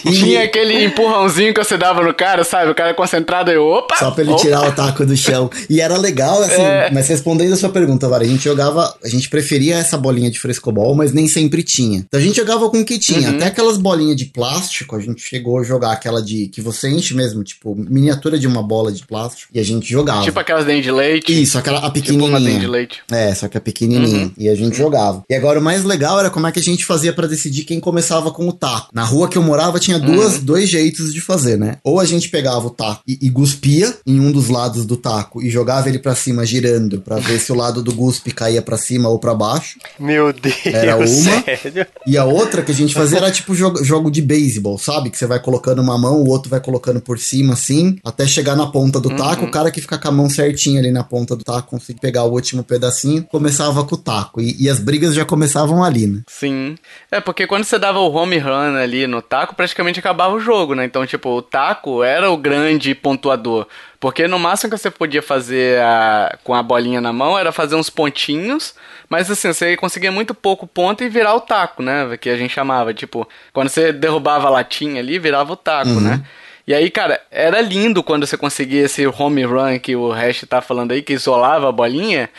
Tinha 0.11 0.43
aquele 0.43 0.85
empurrãozinho 0.85 1.53
que 1.53 1.63
você 1.63 1.77
dava 1.77 2.03
no 2.03 2.13
cara, 2.13 2.43
sabe? 2.43 2.71
O 2.71 2.75
cara 2.75 2.93
concentrado 2.93 3.49
aí, 3.51 3.57
opa! 3.57 3.95
Só 3.97 4.11
pra 4.11 4.23
ele 4.23 4.31
opa. 4.31 4.41
tirar 4.41 4.67
o 4.67 4.71
taco 4.71 5.05
do 5.05 5.15
chão. 5.15 5.49
E 5.69 5.81
era 5.81 5.97
legal, 5.97 6.41
assim, 6.41 6.61
É. 6.67 6.89
mas 6.91 7.07
respondendo 7.07 7.53
a 7.53 7.57
sua 7.57 7.69
pergunta, 7.69 8.07
Vara, 8.09 8.23
a 8.23 8.27
gente 8.27 8.43
jogava, 8.43 8.93
a 9.03 9.07
gente 9.07 9.29
preferia 9.29 9.75
essa 9.77 9.97
bolinha 9.97 10.29
de 10.29 10.39
frescobol, 10.57 10.95
mas 10.95 11.13
nem 11.13 11.27
sempre 11.27 11.63
tinha. 11.63 11.99
Então 12.07 12.19
a 12.19 12.23
gente 12.23 12.35
jogava 12.35 12.69
com 12.69 12.81
o 12.81 12.85
que 12.85 12.95
Uhum. 12.95 12.99
tinha. 12.99 13.29
Até 13.29 13.45
aquelas 13.45 13.77
bolinhas 13.77 14.15
de 14.17 14.25
plástico, 14.25 14.95
a 14.95 14.99
gente 14.99 15.21
chegou 15.21 15.59
a 15.59 15.63
jogar 15.63 15.91
aquela 15.91 16.21
de 16.21 16.47
que 16.47 16.61
você 16.61 16.89
enche 16.89 17.13
mesmo, 17.13 17.43
tipo, 17.43 17.75
miniatura 17.75 18.37
de 18.39 18.47
uma 18.47 18.63
bola 18.63 18.91
de 18.91 19.05
plástico, 19.05 19.51
e 19.53 19.59
a 19.59 19.63
gente 19.63 19.89
jogava. 19.89 20.23
Tipo 20.23 20.39
aquelas 20.39 20.65
dentes 20.65 20.83
de 20.85 20.91
leite. 20.91 21.41
Isso, 21.41 21.57
aquela 21.57 21.79
a 21.79 21.91
Tipo 21.91 22.13
uma 22.25 22.39
de 22.39 22.45
pequenininha. 22.45 22.69
leite. 22.69 22.99
É, 23.11 23.33
só 23.35 23.47
que 23.47 23.57
a 23.57 23.61
pequenininha. 23.61 24.25
Uhum. 24.25 24.31
E 24.37 24.49
a 24.49 24.55
gente 24.55 24.75
jogava. 24.77 25.23
E 25.29 25.33
agora 25.35 25.59
o 25.59 25.63
mais 25.63 25.83
legal 25.83 26.19
era 26.19 26.29
como 26.29 26.47
é 26.47 26.51
que 26.51 26.59
a 26.59 26.63
gente 26.63 26.85
fazia 26.85 27.13
pra 27.13 27.27
decidir 27.27 27.63
quem 27.65 27.79
começava 27.79 28.31
com 28.31 28.47
o 28.47 28.53
taco. 28.53 28.89
Na 28.93 29.03
rua 29.03 29.27
que 29.29 29.37
eu 29.37 29.43
morava 29.43 29.79
tinha 29.79 29.99
duas, 29.99 30.35
Uhum. 30.37 30.43
dois 30.43 30.69
jeitos 30.69 31.13
de 31.13 31.21
fazer, 31.21 31.57
né? 31.57 31.77
Ou 31.83 31.99
a 31.99 32.05
gente 32.05 32.29
pegava 32.29 32.65
o 32.67 32.69
taco 32.69 33.01
e, 33.07 33.17
e 33.21 33.29
guspia 33.29 33.95
em 34.05 34.19
um 34.19 34.31
dos 34.31 34.49
lados 34.49 34.85
do 34.85 34.97
taco 34.97 35.41
e 35.43 35.49
jogava 35.49 35.89
ele 35.89 35.99
pra 35.99 36.15
cima 36.15 36.45
girando 36.45 37.01
pra 37.01 37.17
ver 37.17 37.39
se 37.39 37.51
o 37.51 37.55
lado 37.55 37.81
do 37.83 37.93
guspe 37.93 38.31
caía 38.31 38.61
pra 38.61 38.77
cima 38.77 39.09
ou 39.09 39.19
pra 39.19 39.33
baixo. 39.33 39.77
Meu 39.99 40.31
Deus, 40.33 40.46
Era 40.65 40.95
uma. 40.97 41.07
sério? 41.07 41.85
E 42.05 42.17
a 42.17 42.25
outra 42.25 42.61
que 42.61 42.71
a 42.71 42.75
gente 42.75 42.93
fazia 42.93 43.17
era 43.17 43.31
tipo 43.31 43.53
jogo, 43.53 43.83
jogo 43.83 44.11
de 44.11 44.21
beisebol, 44.21 44.77
sabe? 44.77 45.09
Que 45.09 45.17
você 45.17 45.25
vai 45.25 45.39
colocando 45.39 45.81
uma 45.81 45.97
mão, 45.97 46.21
o 46.21 46.29
outro 46.29 46.49
vai 46.49 46.59
colocando 46.59 47.01
por 47.01 47.19
cima, 47.19 47.53
assim, 47.53 47.97
até 48.03 48.25
chegar 48.25 48.55
na 48.55 48.67
ponta 48.67 48.99
do 48.99 49.09
taco. 49.15 49.45
O 49.45 49.51
cara 49.51 49.71
que 49.71 49.81
fica 49.81 49.97
com 49.97 50.07
a 50.07 50.11
mão 50.11 50.29
certinha 50.29 50.79
ali 50.79 50.91
na 50.91 51.03
ponta 51.03 51.35
do 51.35 51.43
taco 51.43 51.71
conseguir 51.71 51.99
pegar 51.99 52.23
o 52.23 52.31
último 52.31 52.63
pedacinho, 52.63 53.23
começava 53.23 53.83
com 53.83 53.95
o 53.95 53.97
taco. 53.97 54.41
E, 54.41 54.55
e 54.59 54.69
as 54.69 54.79
brigas 54.79 55.13
já 55.13 55.25
começavam 55.25 55.83
ali, 55.83 56.07
né? 56.07 56.21
Sim. 56.27 56.75
É, 57.11 57.19
porque 57.19 57.47
quando 57.47 57.63
você 57.63 57.77
dava 57.77 57.99
o 57.99 58.11
home 58.11 58.37
run 58.37 58.75
ali 58.75 59.07
no 59.07 59.21
taco, 59.21 59.55
praticamente 59.55 59.99
acabava 59.99 60.35
o 60.35 60.39
jogo, 60.39 60.73
né? 60.73 60.85
Então, 60.85 61.05
tipo, 61.05 61.29
o 61.29 61.41
taco 61.41 62.03
era 62.03 62.29
o 62.29 62.37
grande 62.37 62.93
pontuador. 62.95 63.67
Porque 63.99 64.27
no 64.27 64.37
máximo 64.37 64.69
que 64.71 64.77
você 64.77 64.91
podia 64.91 65.21
fazer 65.23 65.81
a- 65.81 66.37
com 66.43 66.53
a 66.53 66.61
bolinha 66.61 67.01
na 67.01 67.11
mão 67.11 67.37
era 67.37 67.51
fazer 67.51 67.75
uns 67.75 67.89
pontinhos, 67.89 68.75
mas 69.09 69.29
assim, 69.31 69.51
você 69.51 69.75
conseguia 69.75 70.11
muito 70.11 70.35
pouco 70.35 70.67
ponto 70.67 71.03
e 71.03 71.09
virar 71.09 71.33
o 71.33 71.41
taco, 71.41 71.81
né? 71.81 72.15
Que 72.17 72.29
a 72.29 72.37
gente 72.37 72.53
chamava. 72.53 72.93
Tipo, 72.93 73.27
quando 73.51 73.69
você 73.69 73.91
derrubava 73.91 74.47
a 74.47 74.51
latinha 74.51 74.99
ali, 75.01 75.17
virava 75.17 75.53
o 75.53 75.55
taco, 75.55 75.89
né? 75.99 76.23
E 76.67 76.73
aí, 76.73 76.91
cara, 76.91 77.21
era 77.31 77.61
lindo 77.61 78.03
quando 78.03 78.27
você 78.27 78.35
conseguia 78.37 78.83
esse 78.83 79.07
home 79.07 79.43
run 79.45 79.79
que 79.79 79.95
o 79.95 80.11
Hash 80.11 80.43
tá 80.49 80.61
falando 80.61 80.91
aí, 80.91 81.01
que 81.01 81.13
isolava 81.13 81.69
a 81.69 81.71
bolinha. 81.71 82.29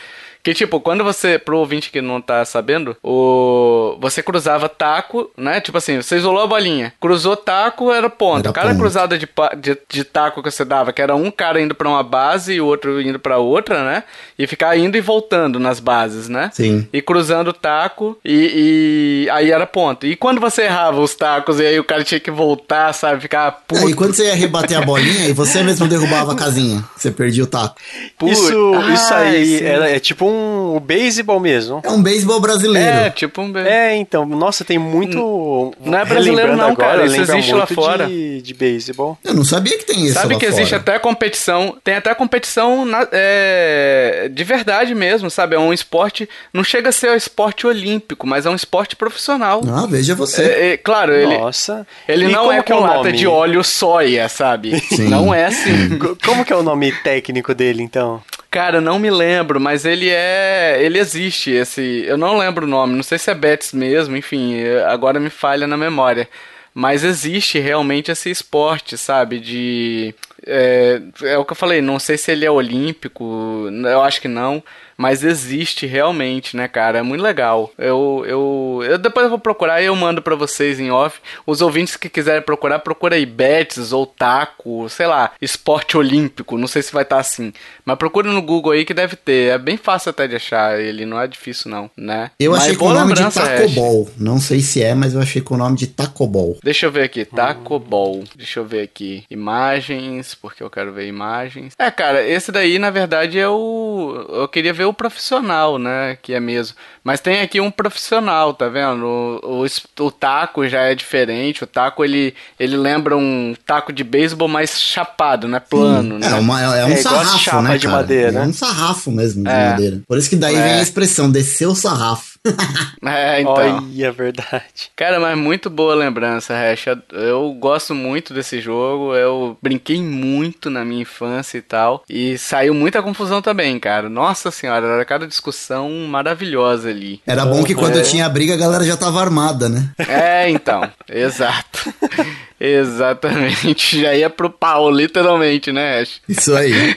Que 0.41 0.53
tipo, 0.53 0.79
quando 0.79 1.03
você, 1.03 1.37
pro 1.37 1.57
ouvinte 1.57 1.91
que 1.91 2.01
não 2.01 2.21
tá 2.21 2.45
sabendo, 2.45 2.95
o 3.03 3.97
você 3.99 4.23
cruzava 4.23 4.69
taco, 4.69 5.29
né? 5.35 5.59
Tipo 5.59 5.77
assim, 5.77 6.01
você 6.01 6.17
isolou 6.17 6.41
a 6.43 6.47
bolinha, 6.47 6.93
cruzou 6.99 7.35
taco, 7.35 7.91
era 7.91 8.09
ponto. 8.09 8.45
Era 8.45 8.53
Cada 8.53 8.69
ponto. 8.69 8.79
cruzada 8.79 9.17
de, 9.17 9.27
de, 9.57 9.77
de 9.89 10.03
taco 10.03 10.41
que 10.41 10.49
você 10.49 10.63
dava, 10.63 10.93
que 10.93 11.01
era 11.01 11.15
um 11.15 11.29
cara 11.29 11.61
indo 11.61 11.75
pra 11.75 11.89
uma 11.89 12.03
base 12.03 12.53
e 12.53 12.61
o 12.61 12.65
outro 12.65 13.01
indo 13.01 13.19
pra 13.19 13.37
outra, 13.37 13.83
né? 13.83 14.03
E 14.37 14.47
ficar 14.47 14.77
indo 14.77 14.97
e 14.97 15.01
voltando 15.01 15.59
nas 15.59 15.79
bases, 15.79 16.29
né? 16.29 16.49
Sim. 16.53 16.87
E 16.93 17.01
cruzando 17.01 17.49
o 17.49 17.53
taco 17.53 18.17
e, 18.23 19.25
e 19.25 19.29
aí 19.31 19.51
era 19.51 19.67
ponto. 19.67 20.05
E 20.05 20.15
quando 20.15 20.39
você 20.39 20.63
errava 20.63 21.01
os 21.01 21.13
tacos 21.15 21.59
e 21.59 21.65
aí 21.65 21.79
o 21.79 21.83
cara 21.83 22.03
tinha 22.03 22.19
que 22.19 22.31
voltar, 22.31 22.93
sabe? 22.93 23.21
Ficar 23.21 23.51
puto. 23.67 23.87
É, 23.87 23.89
e 23.89 23.93
quando 23.93 24.13
você 24.13 24.27
ia 24.27 24.35
rebater 24.35 24.77
a 24.77 24.81
bolinha 24.81 25.27
e 25.27 25.33
você 25.33 25.61
mesmo 25.63 25.87
derrubava 25.87 26.31
a 26.31 26.35
casinha, 26.35 26.83
você 26.95 27.11
perdia 27.11 27.43
o 27.43 27.47
taco. 27.47 27.75
Isso, 28.23 28.53
isso 28.93 29.13
Ai, 29.13 29.35
aí 29.35 29.63
era, 29.63 29.89
é 29.89 29.99
tipo 29.99 30.28
um 30.29 30.75
o 30.75 30.79
beisebol 30.79 31.39
mesmo. 31.39 31.81
É 31.83 31.89
um 31.89 32.01
beisebol 32.01 32.39
brasileiro. 32.39 32.87
É, 32.89 33.09
tipo 33.09 33.41
um... 33.41 33.57
É, 33.57 33.95
então, 33.95 34.25
nossa, 34.25 34.63
tem 34.63 34.77
muito. 34.77 35.73
Não 35.83 35.97
é 35.99 36.05
brasileiro 36.05 36.55
não, 36.55 36.75
cara, 36.75 37.05
isso 37.05 37.19
existe 37.21 37.51
lá 37.51 37.59
muito 37.59 37.73
fora. 37.73 38.05
De, 38.07 38.41
de 38.41 38.53
beisebol. 38.53 39.17
Eu 39.23 39.33
não 39.33 39.43
sabia 39.43 39.77
que 39.77 39.85
tem 39.85 40.05
isso 40.05 40.13
Sabe 40.13 40.33
lá 40.35 40.39
que 40.39 40.45
existe 40.45 40.69
fora. 40.69 40.81
até 40.81 40.99
competição, 40.99 41.75
tem 41.83 41.95
até 41.95 42.13
competição 42.13 42.85
na- 42.85 43.07
é, 43.11 44.29
de 44.31 44.43
verdade 44.43 44.93
mesmo, 44.95 45.29
sabe? 45.29 45.55
É 45.55 45.59
um 45.59 45.73
esporte, 45.73 46.29
não 46.53 46.63
chega 46.63 46.89
a 46.89 46.91
ser 46.91 47.09
um 47.11 47.15
esporte 47.15 47.65
olímpico, 47.65 48.25
mas 48.27 48.45
é 48.45 48.49
um 48.49 48.55
esporte 48.55 48.95
profissional. 48.95 49.61
Ah, 49.67 49.85
veja 49.89 50.13
você. 50.15 50.43
É, 50.43 50.69
é, 50.73 50.77
claro, 50.77 51.13
ele, 51.13 51.37
Nossa. 51.37 51.85
ele 52.07 52.25
E 52.25 52.31
não 52.31 52.51
é 52.51 52.57
é 52.59 52.61
com 52.63 52.79
lata 52.79 53.11
de 53.11 53.25
óleo 53.27 53.63
soia, 53.63 54.27
sabe? 54.29 54.79
Sim. 54.81 55.07
Não 55.09 55.33
é 55.33 55.45
assim. 55.45 55.97
Co- 55.99 56.17
Como 56.25 56.45
que 56.45 56.53
é 56.53 56.55
o 56.55 56.63
nome 56.63 56.91
técnico 57.03 57.53
dele, 57.55 57.81
então? 57.81 58.21
Cara, 58.51 58.81
não 58.81 58.97
me 58.97 59.11
lembro, 59.11 59.59
mas 59.59 59.85
ele 59.85 60.09
é. 60.09 60.77
Ele 60.81 60.97
existe, 60.97 61.51
esse. 61.51 62.03
Eu 62.05 62.17
não 62.17 62.37
lembro 62.37 62.65
o 62.65 62.69
nome, 62.69 62.95
não 62.95 63.03
sei 63.03 63.17
se 63.19 63.29
é 63.29 63.35
Betis 63.35 63.73
mesmo, 63.73 64.17
enfim, 64.17 64.55
eh, 64.55 64.83
agora 64.85 65.19
me 65.19 65.29
falha 65.29 65.67
na 65.67 65.77
memória. 65.77 66.27
Mas 66.73 67.03
existe 67.03 67.59
realmente 67.59 68.11
esse 68.11 68.29
esporte, 68.29 68.97
sabe? 68.97 69.39
De. 69.39 70.15
É, 70.49 71.01
é 71.23 71.37
o 71.37 71.45
que 71.45 71.51
eu 71.51 71.55
falei, 71.55 71.81
não 71.81 71.99
sei 71.99 72.17
se 72.17 72.31
ele 72.31 72.45
é 72.45 72.51
olímpico, 72.51 73.67
eu 73.85 74.01
acho 74.01 74.19
que 74.19 74.27
não. 74.27 74.63
Mas 74.99 75.23
existe 75.23 75.85
realmente, 75.85 76.57
né, 76.57 76.67
cara? 76.67 76.99
É 76.99 77.01
muito 77.01 77.21
legal. 77.21 77.71
Eu, 77.77 78.25
eu, 78.27 78.81
eu 78.83 78.97
depois 78.97 79.23
eu 79.23 79.29
vou 79.29 79.39
procurar 79.39 79.81
e 79.81 79.85
eu 79.85 79.95
mando 79.95 80.21
pra 80.21 80.35
vocês 80.35 80.77
em 80.77 80.91
off. 80.91 81.21
Os 81.47 81.61
ouvintes 81.61 81.95
que 81.95 82.09
quiserem 82.09 82.41
procurar, 82.41 82.79
procura 82.79 83.15
aí 83.15 83.25
Betis 83.25 83.93
ou 83.93 84.05
Taco, 84.05 84.89
sei 84.89 85.07
lá, 85.07 85.31
esporte 85.41 85.95
olímpico. 85.95 86.57
Não 86.57 86.67
sei 86.67 86.81
se 86.81 86.91
vai 86.91 87.03
estar 87.03 87.17
assim. 87.17 87.53
Mas 87.85 87.97
procura 87.97 88.29
no 88.29 88.41
Google 88.41 88.73
aí 88.73 88.83
que 88.83 88.93
deve 88.93 89.15
ter. 89.15 89.53
É 89.53 89.57
bem 89.57 89.77
fácil 89.77 90.09
até 90.09 90.27
de 90.27 90.35
achar 90.35 90.77
ele, 90.77 91.05
não 91.05 91.17
é 91.17 91.27
difícil 91.27 91.71
não, 91.71 91.89
né? 91.95 92.31
Eu 92.37 92.51
Mas 92.51 92.63
achei 92.63 92.75
com 92.75 92.87
o 92.87 92.93
nome 92.93 93.13
de 93.13 93.23
Ash. 93.23 93.35
Tacobol. 93.35 94.09
Não 94.17 94.37
sei 94.37 94.59
se 94.59 94.83
é, 94.83 94.93
mas 94.93 95.13
eu 95.13 95.21
achei 95.21 95.41
com 95.41 95.53
o 95.53 95.57
nome 95.57 95.77
de 95.77 95.87
Tacobol. 95.87 96.57
Deixa 96.61 96.87
eu 96.87 96.91
ver 96.91 97.03
aqui, 97.03 97.23
Taco 97.23 97.79
Ball. 97.79 98.25
Deixa 98.35 98.59
eu 98.59 98.65
ver 98.65 98.81
aqui. 98.81 99.23
Imagens, 99.31 100.35
porque 100.41 100.63
eu 100.63 100.69
quero 100.69 100.91
ver 100.93 101.07
imagens. 101.07 101.73
É, 101.77 101.89
cara, 101.91 102.25
esse 102.27 102.51
daí, 102.51 102.79
na 102.79 102.89
verdade, 102.89 103.37
é 103.39 103.47
o. 103.47 104.25
Eu 104.29 104.47
queria 104.47 104.73
ver 104.73 104.85
o 104.85 104.93
profissional, 104.93 105.77
né? 105.77 106.17
Que 106.21 106.33
é 106.33 106.39
mesmo. 106.39 106.75
Mas 107.03 107.19
tem 107.19 107.41
aqui 107.41 107.59
um 107.59 107.71
profissional, 107.71 108.53
tá 108.53 108.67
vendo? 108.67 109.05
O, 109.43 109.63
o, 109.63 110.03
o 110.05 110.11
taco 110.11 110.67
já 110.67 110.81
é 110.81 110.95
diferente. 110.95 111.63
O 111.63 111.67
taco 111.67 112.03
ele, 112.03 112.33
ele 112.59 112.77
lembra 112.77 113.15
um 113.17 113.55
taco 113.65 113.91
de 113.91 114.03
beisebol 114.03 114.47
mais 114.47 114.79
chapado, 114.79 115.47
né? 115.47 115.59
Plano, 115.59 116.15
Sim. 116.15 116.19
né? 116.29 116.37
É, 116.37 116.39
uma, 116.39 116.61
é, 116.61 116.81
é 116.81 116.85
um 116.85 116.91
É 116.91 116.95
sarrafo, 116.97 117.61
né, 117.61 117.77
de 117.77 117.85
cara? 117.87 117.97
madeira. 117.97 118.39
É 118.39 118.41
um 118.43 118.53
sarrafo 118.53 119.11
mesmo 119.11 119.43
de 119.43 119.49
É. 119.49 119.69
madeira. 119.71 120.01
Por 120.07 120.17
isso 120.17 120.29
que 120.29 120.35
daí 120.35 120.55
É. 120.55 120.61
vem 120.61 120.73
a 120.73 120.81
expressão, 120.81 121.31
descer 121.31 121.67
o 121.67 121.75
sarrafo. 121.75 122.28
É, 123.05 123.41
então. 123.41 123.53
Olha, 123.53 124.11
verdade. 124.11 124.91
Cara, 124.95 125.19
mas 125.19 125.35
muito 125.37 125.69
boa 125.69 125.95
lembrança, 125.95 126.53
Hash. 126.53 126.85
Eu 127.11 127.51
gosto 127.53 127.95
muito 127.95 128.33
desse 128.33 128.59
jogo. 128.61 129.15
Eu 129.15 129.57
brinquei 129.61 130.01
muito 130.01 130.69
na 130.69 130.83
minha 130.85 131.01
infância 131.01 131.57
e 131.57 131.61
tal. 131.61 132.03
E 132.09 132.37
saiu 132.37 132.73
muita 132.73 133.01
confusão 133.01 133.41
também, 133.41 133.79
cara. 133.79 134.09
Nossa 134.09 134.51
senhora, 134.51 134.85
era 134.85 135.05
cada 135.05 135.25
discussão 135.25 135.89
maravilhosa 136.07 136.89
ali. 136.89 137.21
Era 137.25 137.45
bom 137.45 137.63
que 137.63 137.73
quando 137.73 137.97
É. 137.97 138.01
tinha 138.03 138.27
briga 138.29 138.53
a 138.53 138.57
galera 138.57 138.83
já 138.83 138.97
tava 138.97 139.21
armada, 139.21 139.67
né? 139.69 139.89
É, 140.07 140.49
então. 140.49 140.87
exato. 141.09 141.91
Exatamente. 142.59 144.01
Já 144.01 144.13
ia 144.13 144.29
pro 144.29 144.49
pau, 144.49 144.91
literalmente, 144.91 145.71
né, 145.71 145.99
Hash? 146.01 146.21
Isso 146.27 146.53
aí. 146.53 146.95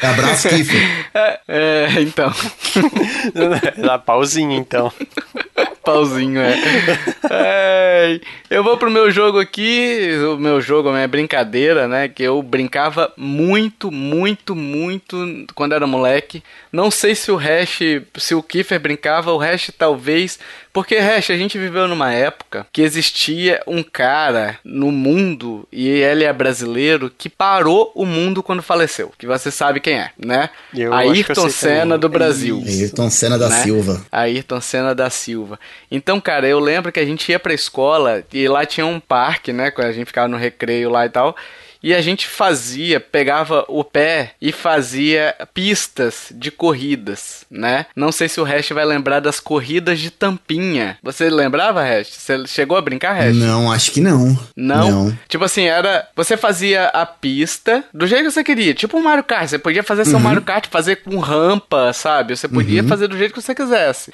Abraço, 0.00 0.48
Kiffer. 0.48 0.80
É, 1.12 1.40
é, 1.48 1.88
então. 2.00 2.32
Dá 3.84 3.98
pauzinho, 3.98 4.52
então. 4.52 4.81
Pauzinho, 5.84 6.40
é. 6.40 6.54
Ai, 7.28 8.20
eu 8.48 8.62
vou 8.62 8.76
pro 8.76 8.90
meu 8.90 9.10
jogo 9.10 9.40
aqui. 9.40 10.10
O 10.32 10.36
meu 10.36 10.60
jogo, 10.60 10.88
a 10.88 10.92
minha 10.92 11.08
brincadeira, 11.08 11.88
né? 11.88 12.08
Que 12.08 12.22
eu 12.22 12.40
brincava 12.40 13.12
muito, 13.16 13.90
muito, 13.90 14.54
muito 14.54 15.44
quando 15.54 15.74
era 15.74 15.86
moleque. 15.86 16.42
Não 16.70 16.90
sei 16.90 17.16
se 17.16 17.32
o 17.32 17.36
Hash, 17.36 17.80
se 18.16 18.34
o 18.34 18.42
Kiefer 18.42 18.78
brincava, 18.78 19.32
o 19.32 19.38
Hash 19.38 19.72
talvez. 19.76 20.38
Porque, 20.72 20.96
Hash, 20.96 21.30
a 21.30 21.36
gente 21.36 21.58
viveu 21.58 21.86
numa 21.86 22.12
época 22.12 22.66
que 22.72 22.80
existia 22.80 23.62
um 23.66 23.82
cara 23.82 24.58
no 24.64 24.90
mundo, 24.90 25.68
e 25.70 25.88
ele 25.88 26.24
é 26.24 26.32
brasileiro, 26.32 27.10
que 27.16 27.28
parou 27.28 27.92
o 27.94 28.06
mundo 28.06 28.42
quando 28.42 28.62
faleceu. 28.62 29.12
Que 29.18 29.26
você 29.26 29.50
sabe 29.50 29.80
quem 29.80 29.98
é, 29.98 30.10
né? 30.16 30.48
Eu 30.74 30.92
Ayrton 30.94 31.42
sei 31.42 31.50
Senna 31.50 31.98
do 31.98 32.08
Brasil. 32.08 32.62
Ayrton 32.66 33.10
Senna 33.10 33.38
da 33.38 33.48
né? 33.48 33.62
Silva. 33.62 34.06
Ayrton 34.10 34.60
Senna 34.60 34.94
da 34.94 35.10
Silva. 35.10 35.60
Então, 35.90 36.20
cara, 36.20 36.48
eu 36.48 36.58
lembro 36.58 36.90
que 36.90 37.00
a 37.00 37.04
gente 37.04 37.30
ia 37.30 37.38
pra 37.38 37.52
escola 37.52 38.24
e 38.32 38.48
lá 38.48 38.64
tinha 38.64 38.86
um 38.86 38.98
parque, 38.98 39.52
né? 39.52 39.70
Quando 39.70 39.88
a 39.88 39.92
gente 39.92 40.06
ficava 40.06 40.28
no 40.28 40.36
recreio 40.36 40.88
lá 40.88 41.04
e 41.04 41.10
tal. 41.10 41.36
E 41.82 41.92
a 41.94 42.00
gente 42.00 42.26
fazia, 42.26 43.00
pegava 43.00 43.64
o 43.68 43.82
pé 43.82 44.34
e 44.40 44.52
fazia 44.52 45.34
pistas 45.52 46.28
de 46.30 46.50
corridas, 46.50 47.44
né? 47.50 47.86
Não 47.96 48.12
sei 48.12 48.28
se 48.28 48.40
o 48.40 48.44
Hash 48.44 48.68
vai 48.70 48.84
lembrar 48.84 49.20
das 49.20 49.40
corridas 49.40 49.98
de 49.98 50.10
tampinha. 50.10 50.96
Você 51.02 51.28
lembrava, 51.28 51.82
Hash? 51.82 52.08
Você 52.08 52.46
chegou 52.46 52.76
a 52.76 52.82
brincar, 52.82 53.14
Hash? 53.14 53.36
Não, 53.36 53.72
acho 53.72 53.90
que 53.90 54.00
não. 54.00 54.38
Não? 54.56 55.16
Tipo 55.28 55.44
assim, 55.44 55.64
era. 55.64 56.08
Você 56.14 56.36
fazia 56.36 56.86
a 56.88 57.04
pista 57.04 57.84
do 57.92 58.06
jeito 58.06 58.24
que 58.24 58.30
você 58.30 58.44
queria. 58.44 58.74
Tipo 58.74 58.96
um 58.96 59.02
Mario 59.02 59.24
Kart. 59.24 59.48
Você 59.48 59.58
podia 59.58 59.82
fazer 59.82 60.04
seu 60.04 60.20
Mario 60.20 60.42
Kart, 60.42 60.68
fazer 60.70 60.96
com 60.96 61.18
rampa, 61.18 61.92
sabe? 61.92 62.36
Você 62.36 62.46
podia 62.46 62.84
fazer 62.84 63.08
do 63.08 63.18
jeito 63.18 63.34
que 63.34 63.42
você 63.42 63.54
quisesse. 63.54 64.12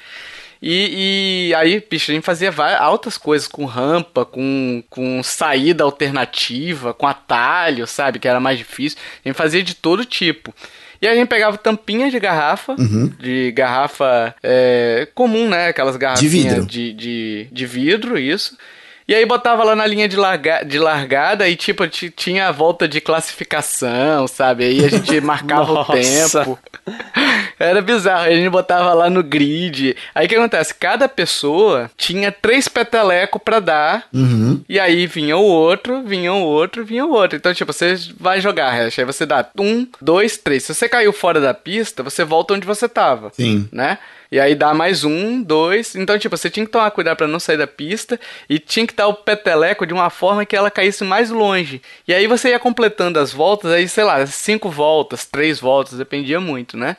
E, 0.61 1.49
e 1.51 1.55
aí, 1.55 1.81
bicho, 1.89 2.11
a 2.11 2.13
gente 2.13 2.23
fazia 2.23 2.51
várias, 2.51 2.81
altas 2.81 3.17
coisas 3.17 3.47
com 3.47 3.63
rampa, 3.65 4.25
com, 4.25 4.83
com 4.89 5.23
saída 5.23 5.83
alternativa, 5.85 6.93
com 6.93 7.07
atalho, 7.07 7.87
sabe? 7.87 8.19
Que 8.19 8.27
era 8.27 8.39
mais 8.41 8.57
difícil. 8.57 8.99
A 9.23 9.29
gente 9.29 9.37
fazia 9.37 9.63
de 9.63 9.73
todo 9.73 10.03
tipo. 10.03 10.53
E 11.01 11.07
aí 11.07 11.13
a 11.13 11.15
gente 11.17 11.29
pegava 11.29 11.57
tampinhas 11.57 12.11
de 12.11 12.19
garrafa, 12.19 12.75
de 13.19 13.53
garrafa 13.53 14.35
é, 14.43 15.07
comum, 15.15 15.47
né? 15.47 15.67
Aquelas 15.69 15.95
garrafinhas 15.95 16.55
vidro. 16.55 16.65
de, 16.65 16.91
de, 16.93 17.47
de 17.49 17.65
vidro, 17.65 18.19
isso. 18.19 18.57
E 19.07 19.15
aí 19.15 19.25
botava 19.25 19.63
lá 19.63 19.75
na 19.75 19.87
linha 19.87 20.07
de, 20.09 20.15
larga, 20.17 20.61
de 20.63 20.77
largada 20.77 21.47
e, 21.49 21.55
tipo, 21.55 21.87
ti- 21.87 22.11
tinha 22.11 22.47
a 22.47 22.51
volta 22.51 22.87
de 22.87 23.01
classificação, 23.01 24.27
sabe? 24.27 24.65
Aí 24.65 24.85
a 24.85 24.89
gente 24.89 25.19
marcava 25.21 25.71
o 25.71 25.85
tempo. 25.85 26.59
Era 27.59 27.81
bizarro. 27.81 28.23
A 28.23 28.33
gente 28.33 28.49
botava 28.49 28.93
lá 28.93 29.09
no 29.09 29.21
grid. 29.21 29.95
Aí 30.15 30.25
o 30.25 30.29
que 30.29 30.35
acontece? 30.35 30.73
Cada 30.73 31.09
pessoa 31.09 31.91
tinha 31.97 32.31
três 32.31 32.67
petelecos 32.67 33.41
pra 33.43 33.59
dar. 33.59 34.07
Uhum. 34.13 34.63
E 34.69 34.79
aí 34.79 35.05
vinha 35.05 35.35
o 35.35 35.43
outro, 35.43 36.01
vinha 36.03 36.33
o 36.33 36.41
outro, 36.41 36.85
vinha 36.85 37.05
o 37.05 37.11
outro. 37.11 37.37
Então, 37.37 37.53
tipo, 37.53 37.73
você 37.73 37.95
vai 38.17 38.39
jogar 38.39 38.71
hash. 38.71 38.99
Aí 38.99 39.05
você 39.05 39.25
dá 39.25 39.45
um, 39.59 39.85
dois, 40.01 40.37
três. 40.37 40.63
Se 40.63 40.73
você 40.73 40.87
caiu 40.87 41.11
fora 41.11 41.41
da 41.41 41.53
pista, 41.53 42.01
você 42.01 42.23
volta 42.23 42.53
onde 42.53 42.65
você 42.65 42.87
tava 42.87 43.31
Sim. 43.33 43.67
né? 43.71 43.97
E 44.31 44.39
aí 44.39 44.53
dá 44.53 44.73
mais 44.73 45.03
um, 45.03 45.41
dois. 45.41 45.95
Então, 45.95 46.17
tipo, 46.17 46.37
você 46.37 46.49
tinha 46.49 46.65
que 46.65 46.71
tomar 46.71 46.91
cuidado 46.91 47.17
pra 47.17 47.27
não 47.27 47.39
sair 47.39 47.57
da 47.57 47.65
pista 47.65 48.19
e 48.47 48.59
tinha 48.59 48.85
que 48.85 48.93
estar 48.93 49.07
o 49.07 49.13
peteleco 49.13 49.87
de 49.87 49.93
uma 49.93 50.09
forma 50.09 50.45
que 50.45 50.55
ela 50.55 50.69
caísse 50.69 51.03
mais 51.03 51.29
longe. 51.31 51.81
E 52.07 52.13
aí 52.13 52.27
você 52.27 52.49
ia 52.49 52.59
completando 52.59 53.19
as 53.19 53.33
voltas, 53.33 53.71
aí, 53.71 53.87
sei 53.89 54.03
lá, 54.03 54.25
cinco 54.27 54.69
voltas, 54.69 55.25
três 55.25 55.59
voltas, 55.59 55.97
dependia 55.97 56.39
muito, 56.39 56.77
né? 56.77 56.95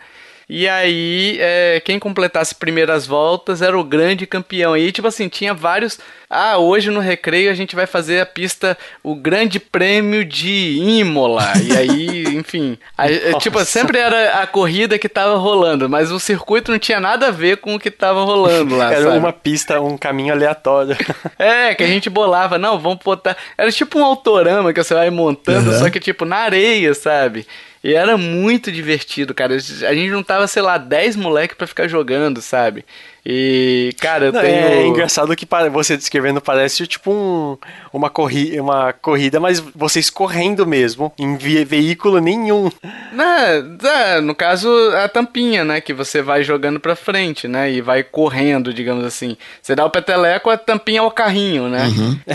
E 0.53 0.69
aí, 0.69 1.37
é, 1.41 1.81
quem 1.85 1.97
completasse 2.01 2.57
primeiras 2.57 3.07
voltas 3.07 3.63
era 3.63 3.79
o 3.79 3.85
grande 3.85 4.27
campeão. 4.27 4.77
E 4.77 4.91
tipo 4.91 5.07
assim, 5.07 5.29
tinha 5.29 5.55
vários. 5.55 6.01
Ah, 6.29 6.59
hoje 6.59 6.91
no 6.91 6.99
recreio 7.01 7.51
a 7.51 7.55
gente 7.55 7.77
vai 7.77 7.87
fazer 7.87 8.21
a 8.21 8.27
pista, 8.27 8.77
o 9.03 9.15
grande 9.15 9.61
prêmio 9.61 10.25
de 10.25 10.77
Imola. 10.81 11.45
E 11.63 11.77
aí, 11.77 12.25
enfim. 12.37 12.77
a- 12.99 13.09
é, 13.11 13.33
tipo, 13.39 13.65
sempre 13.65 13.99
era 13.99 14.41
a 14.43 14.47
corrida 14.47 14.99
que 14.99 15.09
tava 15.09 15.37
rolando, 15.37 15.89
mas 15.89 16.11
o 16.11 16.19
circuito 16.19 16.73
não 16.73 16.79
tinha 16.81 16.99
nada 16.99 17.29
a 17.29 17.31
ver 17.31 17.59
com 17.59 17.77
o 17.77 17.79
que 17.81 17.91
tava 17.91 18.23
rolando 18.25 18.77
lá. 18.77 18.91
Era 18.93 19.05
sabe? 19.05 19.19
uma 19.19 19.33
pista, 19.33 19.81
um 19.81 19.97
caminho 19.97 20.33
aleatório. 20.35 20.97
É, 21.39 21.75
que 21.75 21.83
a 21.83 21.87
gente 21.87 22.11
bolava, 22.11 22.59
não, 22.59 22.79
vamos 22.79 22.99
botar. 23.05 23.37
Era 23.57 23.71
tipo 23.73 23.99
um 23.99 24.05
autorama 24.05 24.73
que 24.73 24.83
você 24.83 24.93
vai 24.95 25.11
montando, 25.11 25.71
Uhum. 25.71 25.79
só 25.79 25.89
que 25.91 25.99
tipo 26.01 26.25
na 26.25 26.37
areia, 26.37 26.93
sabe? 26.93 27.47
E 27.83 27.95
era 27.95 28.16
muito 28.19 28.71
divertido, 28.71 29.35
cara. 29.35 29.55
A 29.55 29.59
gente 29.59 30.09
juntava, 30.09 30.47
sei 30.47 30.62
lá, 30.62 30.77
10 30.77 31.16
moleques 31.16 31.57
pra 31.57 31.66
ficar 31.66 31.88
jogando, 31.88 32.43
sabe? 32.43 32.85
E, 33.25 33.95
cara, 34.01 34.27
eu 34.27 34.33
Não, 34.33 34.41
tenho. 34.41 34.55
É 34.57 34.87
engraçado 34.87 35.35
que 35.37 35.47
você 35.73 35.97
descrevendo 35.97 36.41
parece 36.41 36.87
tipo 36.87 37.13
um, 37.13 37.57
uma, 37.93 38.09
corri 38.09 38.59
uma 38.59 38.93
corrida, 38.95 39.39
mas 39.39 39.61
vocês 39.75 40.09
correndo 40.09 40.67
mesmo, 40.67 41.13
em 41.19 41.37
ve- 41.37 41.65
veículo 41.65 42.19
nenhum. 42.19 42.71
Né, 43.13 43.63
é, 43.85 44.21
no 44.21 44.35
caso, 44.35 44.69
a 44.97 45.09
tampinha, 45.09 45.65
né? 45.65 45.81
Que 45.81 45.93
você 45.93 46.23
vai 46.23 46.43
jogando 46.43 46.81
pra 46.81 46.97
frente, 46.97 47.47
né? 47.47 47.71
E 47.71 47.81
vai 47.81 48.03
correndo, 48.03 48.73
digamos 48.73 49.05
assim. 49.05 49.37
Você 49.61 49.75
dá 49.75 49.85
o 49.85 49.91
peteleco, 49.91 50.49
a 50.49 50.57
tampinha 50.57 51.01
é 51.01 51.03
o 51.03 51.11
carrinho, 51.11 51.69
né? 51.69 51.89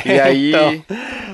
E 0.05 0.11
aí. 0.19 0.49
Então. 0.49 0.83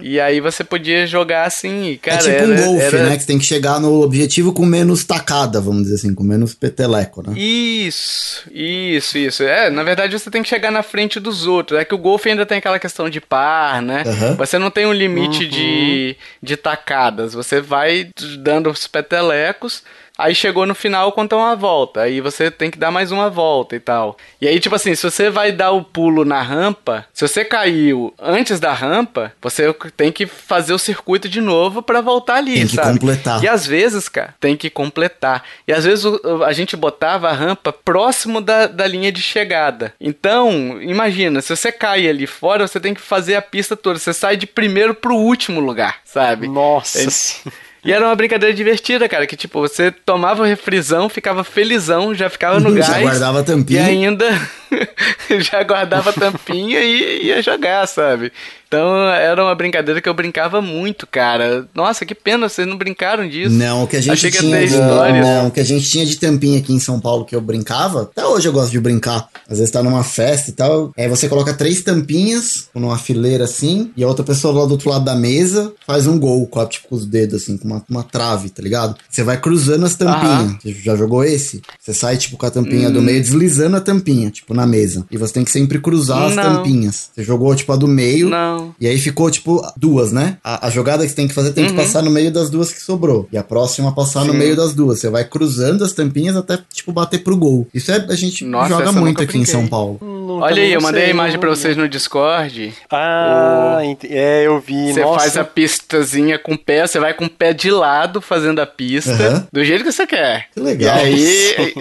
E 0.02 0.20
aí 0.20 0.40
você 0.40 0.64
podia 0.64 1.06
jogar 1.06 1.46
assim, 1.46 1.90
e, 1.92 1.98
cara. 1.98 2.16
é 2.18 2.20
tipo 2.40 2.46
um 2.50 2.54
era- 2.54 2.66
golfe, 2.66 2.86
era- 2.86 3.04
né? 3.10 3.16
Que 3.16 3.22
você 3.22 3.28
tem 3.28 3.38
que 3.40 3.46
chegar 3.46 3.80
no 3.80 4.02
objetivo 4.02 4.54
com 4.54 4.66
menos 4.66 5.04
tacada, 5.04 5.60
vamos 5.60 5.84
dizer 5.84 5.96
assim, 5.96 6.16
com 6.16 6.24
menos 6.24 6.56
peteleco, 6.56 7.22
né? 7.22 7.34
Isso, 7.38 8.44
isso, 8.52 9.18
isso. 9.18 9.41
É, 9.42 9.70
na 9.70 9.84
verdade 9.84 10.18
você 10.18 10.30
tem 10.30 10.44
que 10.44 10.50
chegar 10.50 10.72
na 10.72 10.84
frente 10.84 11.20
dos 11.20 11.48
outros. 11.48 11.80
É 11.80 11.86
que 11.86 11.96
o 11.96 11.98
golfe 11.98 12.30
ainda 12.30 12.46
tem 12.46 12.58
aquela 12.58 12.80
questão 12.80 13.10
de 13.10 13.20
par, 13.20 13.82
né? 13.82 14.04
Aham. 14.06 14.36
Você 14.36 14.58
não 14.58 14.72
tem 14.72 14.86
um 14.86 14.94
limite 14.94 15.48
de, 15.48 16.16
de 16.42 16.58
tacadas. 16.58 17.34
Você 17.34 17.60
vai 17.60 18.10
dando 18.40 18.70
os 18.70 18.88
petelecos. 18.88 19.84
Aí 20.22 20.36
chegou 20.36 20.66
no 20.66 20.76
final, 20.76 21.12
conta 21.12 21.36
uma 21.36 21.56
volta. 21.56 22.02
Aí 22.02 22.22
você 22.22 22.52
tem 22.52 22.70
que 22.70 22.78
dar 22.78 22.92
mais 22.92 23.12
uma 23.12 23.30
volta 23.30 23.76
e 23.76 23.80
tal. 23.80 24.18
E 24.40 24.48
aí, 24.48 24.60
tipo 24.60 24.76
assim, 24.76 24.94
se 24.94 25.04
você 25.04 25.30
vai 25.30 25.52
dar 25.52 25.72
o 25.72 25.84
pulo 25.84 26.24
na 26.24 26.42
rampa, 26.42 27.06
se 27.14 27.28
você 27.28 27.44
caiu 27.44 28.14
antes 28.20 28.60
da 28.60 28.72
rampa, 28.74 29.34
você 29.42 29.74
tem 29.98 30.12
que 30.12 30.26
fazer 30.28 30.74
o 30.74 30.80
circuito 30.80 31.28
de 31.28 31.42
novo 31.42 31.82
pra 31.82 32.02
voltar 32.02 32.36
ali, 32.36 32.54
Tem 32.56 32.68
que 32.68 32.76
sabe? 32.76 33.00
completar. 33.00 33.44
E 33.44 33.48
às 33.48 33.66
vezes, 33.66 34.08
cara, 34.08 34.36
tem 34.40 34.56
que 34.56 34.70
completar. 34.70 35.44
E 35.68 35.74
às 35.74 35.86
vezes 35.86 36.06
a 36.46 36.54
gente 36.54 36.76
botava 36.76 37.30
a 37.30 37.34
rampa 37.34 37.74
próximo 37.74 38.42
da, 38.42 38.68
da 38.68 38.86
linha 38.88 39.12
de 39.12 39.22
chegada. 39.22 39.94
Então, 40.00 40.82
imagina, 40.82 41.42
se 41.42 41.56
você 41.56 41.72
cai 41.72 42.08
ali 42.08 42.28
fora, 42.28 42.68
você 42.68 42.80
tem 42.80 42.94
que 42.94 43.02
fazer 43.02 43.36
a 43.36 43.42
pista 43.42 43.76
toda. 43.76 43.98
Você 43.98 44.14
sai 44.14 44.38
de 44.38 44.46
primeiro 44.46 44.94
pro 44.94 45.16
último 45.16 45.60
lugar, 45.60 45.98
sabe? 46.06 46.48
Nossa. 46.48 47.00
É-. 47.02 47.71
E 47.84 47.92
era 47.92 48.06
uma 48.06 48.16
brincadeira 48.16 48.54
divertida, 48.54 49.10
cara, 49.10 49.26
que 49.26 49.36
tipo, 49.36 49.60
você 49.60 49.90
tomava 49.92 50.44
o 50.44 50.46
refrisão, 50.46 51.10
ficava 51.10 51.44
felizão, 51.44 52.14
já 52.14 52.30
ficava 52.30 52.60
no 52.60 52.70
Já 52.78 52.88
gás. 52.88 53.02
guardava 53.02 53.40
a 53.40 53.42
E 53.42 53.46
tampinha. 53.46 53.86
ainda. 53.86 54.26
já 55.40 55.64
guardava 55.64 56.14
tampinha 56.14 56.80
e 56.80 57.26
ia 57.28 57.42
jogar, 57.42 57.88
sabe? 57.88 58.32
Então 58.72 58.96
era 59.10 59.44
uma 59.44 59.54
brincadeira 59.54 60.00
que 60.00 60.08
eu 60.08 60.14
brincava 60.14 60.62
muito, 60.62 61.06
cara. 61.06 61.68
Nossa, 61.76 62.06
que 62.06 62.16
pena, 62.16 62.48
vocês 62.48 62.66
não 62.66 62.78
brincaram 62.78 63.28
disso. 63.28 63.54
Não, 63.54 63.84
o 63.84 63.88
que 63.88 63.98
a 63.98 64.02
gente 64.02 64.14
Achei 64.14 64.32
que 64.32 64.38
tinha 64.38 64.60
de, 64.60 64.64
história. 64.66 65.22
não, 65.22 65.48
o 65.48 65.52
que 65.52 65.60
a 65.60 65.64
gente 65.66 65.90
tinha 65.90 66.06
de 66.06 66.16
tampinha 66.16 66.58
aqui 66.60 66.72
em 66.74 66.80
São 66.80 66.98
Paulo 66.98 67.26
que 67.26 67.36
eu 67.36 67.42
brincava, 67.42 68.04
até 68.04 68.26
hoje 68.26 68.48
eu 68.48 68.54
gosto 68.54 68.72
de 68.72 68.80
brincar. 68.80 69.28
Às 69.50 69.58
vezes 69.58 69.72
tá 69.72 69.84
numa 69.84 70.06
festa 70.06 70.52
e 70.52 70.54
tal, 70.54 70.94
aí 70.98 71.10
você 71.10 71.28
coloca 71.28 71.54
três 71.54 71.82
tampinhas 71.82 72.70
numa 72.74 72.98
fileira 72.98 73.44
assim, 73.44 73.92
e 73.98 74.06
a 74.06 74.08
outra 74.08 74.24
pessoa 74.24 74.58
lá 74.62 74.66
do 74.66 74.72
outro 74.72 74.90
lado 74.90 75.04
da 75.04 75.16
mesa 75.16 75.74
faz 75.86 76.08
um 76.08 76.18
gol 76.18 76.48
com, 76.48 76.66
tipo, 76.66 76.88
com 76.88 76.96
os 76.96 77.06
dedos 77.06 77.44
assim, 77.44 77.58
com 77.58 77.68
uma, 77.68 77.84
uma 77.90 78.04
trave, 78.04 78.50
tá 78.50 78.64
ligado? 78.64 78.96
Você 79.10 79.22
vai 79.22 79.36
cruzando 79.38 79.86
as 79.86 79.96
tampinhas. 79.96 80.56
Você 80.64 80.72
já 80.82 80.96
jogou 80.96 81.26
esse? 81.26 81.62
Você 81.78 81.94
sai 81.94 82.16
tipo 82.16 82.38
com 82.38 82.46
a 82.46 82.50
tampinha 82.50 82.88
Hum. 82.88 82.94
do 82.94 83.02
meio 83.02 83.20
deslizando 83.20 83.76
a 83.76 83.82
tampinha, 83.82 84.32
tipo 84.32 84.54
na 84.54 84.66
mesa. 84.66 85.06
E 85.12 85.18
você 85.18 85.34
tem 85.34 85.44
que 85.44 85.52
sempre 85.52 85.78
cruzar 85.80 86.24
as 86.28 86.36
Não. 86.38 86.44
tampinhas. 86.44 87.10
Você 87.14 87.22
jogou 87.22 87.54
tipo 87.54 87.74
a 87.74 87.76
do 87.76 87.86
meio, 87.88 88.30
Não. 88.30 88.61
E 88.80 88.88
aí 88.88 88.98
ficou, 89.00 89.30
tipo, 89.30 89.62
duas, 89.78 90.12
né? 90.12 90.38
A, 90.44 90.68
a 90.68 90.70
jogada 90.70 91.04
que 91.04 91.10
você 91.10 91.16
tem 91.16 91.28
que 91.28 91.34
fazer 91.34 91.52
tem 91.54 91.68
que 91.68 91.74
passar 91.74 92.02
no 92.02 92.10
meio 92.12 92.32
das 92.32 92.50
duas 92.50 92.72
que 92.72 92.82
sobrou. 92.82 93.28
E 93.32 93.38
a 93.38 93.44
próxima 93.44 93.94
passar 93.94 94.26
no 94.26 94.32
Sim. 94.34 94.38
meio 94.40 94.56
das 94.56 94.74
duas. 94.74 95.00
Você 95.00 95.10
vai 95.10 95.24
cruzando 95.26 95.84
as 95.84 95.94
tampinhas 95.94 96.36
até, 96.36 96.58
tipo, 96.74 96.92
bater 96.92 97.20
pro 97.24 97.38
gol. 97.38 97.68
Isso 97.74 97.92
é, 97.92 98.06
a 98.10 98.16
gente 98.16 98.44
Nossa, 98.46 98.70
joga 98.70 98.92
muito 98.92 99.06
nunca 99.20 99.24
aqui 99.24 99.38
em. 99.38 99.46
São 99.46 99.68
Paulo. 99.68 99.98
Não, 100.02 100.40
Olha 100.40 100.62
aí, 100.64 100.74
eu 100.74 100.82
mandei 100.82 101.06
a 101.06 101.10
imagem 101.10 101.40
vi. 101.40 101.46
vocês 101.46 101.76
no 101.78 101.88
Discord. 101.90 102.74
Ah, 102.90 103.80
ent- 103.84 104.06
é, 104.06 104.46
eu 104.48 104.60
vi. 104.60 104.94
Você 104.94 105.02
faz 105.04 105.38
a 105.38 105.44
pistazinha 105.44 106.40
com 106.40 106.54
o 106.54 106.58
pé, 106.58 106.88
você 106.88 107.00
vai 107.00 107.14
com 107.14 107.26
o 107.26 107.30
pé 107.30 107.54
de 107.54 107.70
lado 107.70 108.22
fazendo 108.22 108.60
a 108.60 108.66
pista, 108.66 109.12
Aham. 109.12 109.48
do 109.52 109.64
jeito 109.64 109.84
que 109.84 109.92
você 109.92 110.08
quer. 110.08 110.46
Que 110.54 110.60
legal. 110.60 110.98
E 110.98 111.00
aí, 111.00 111.74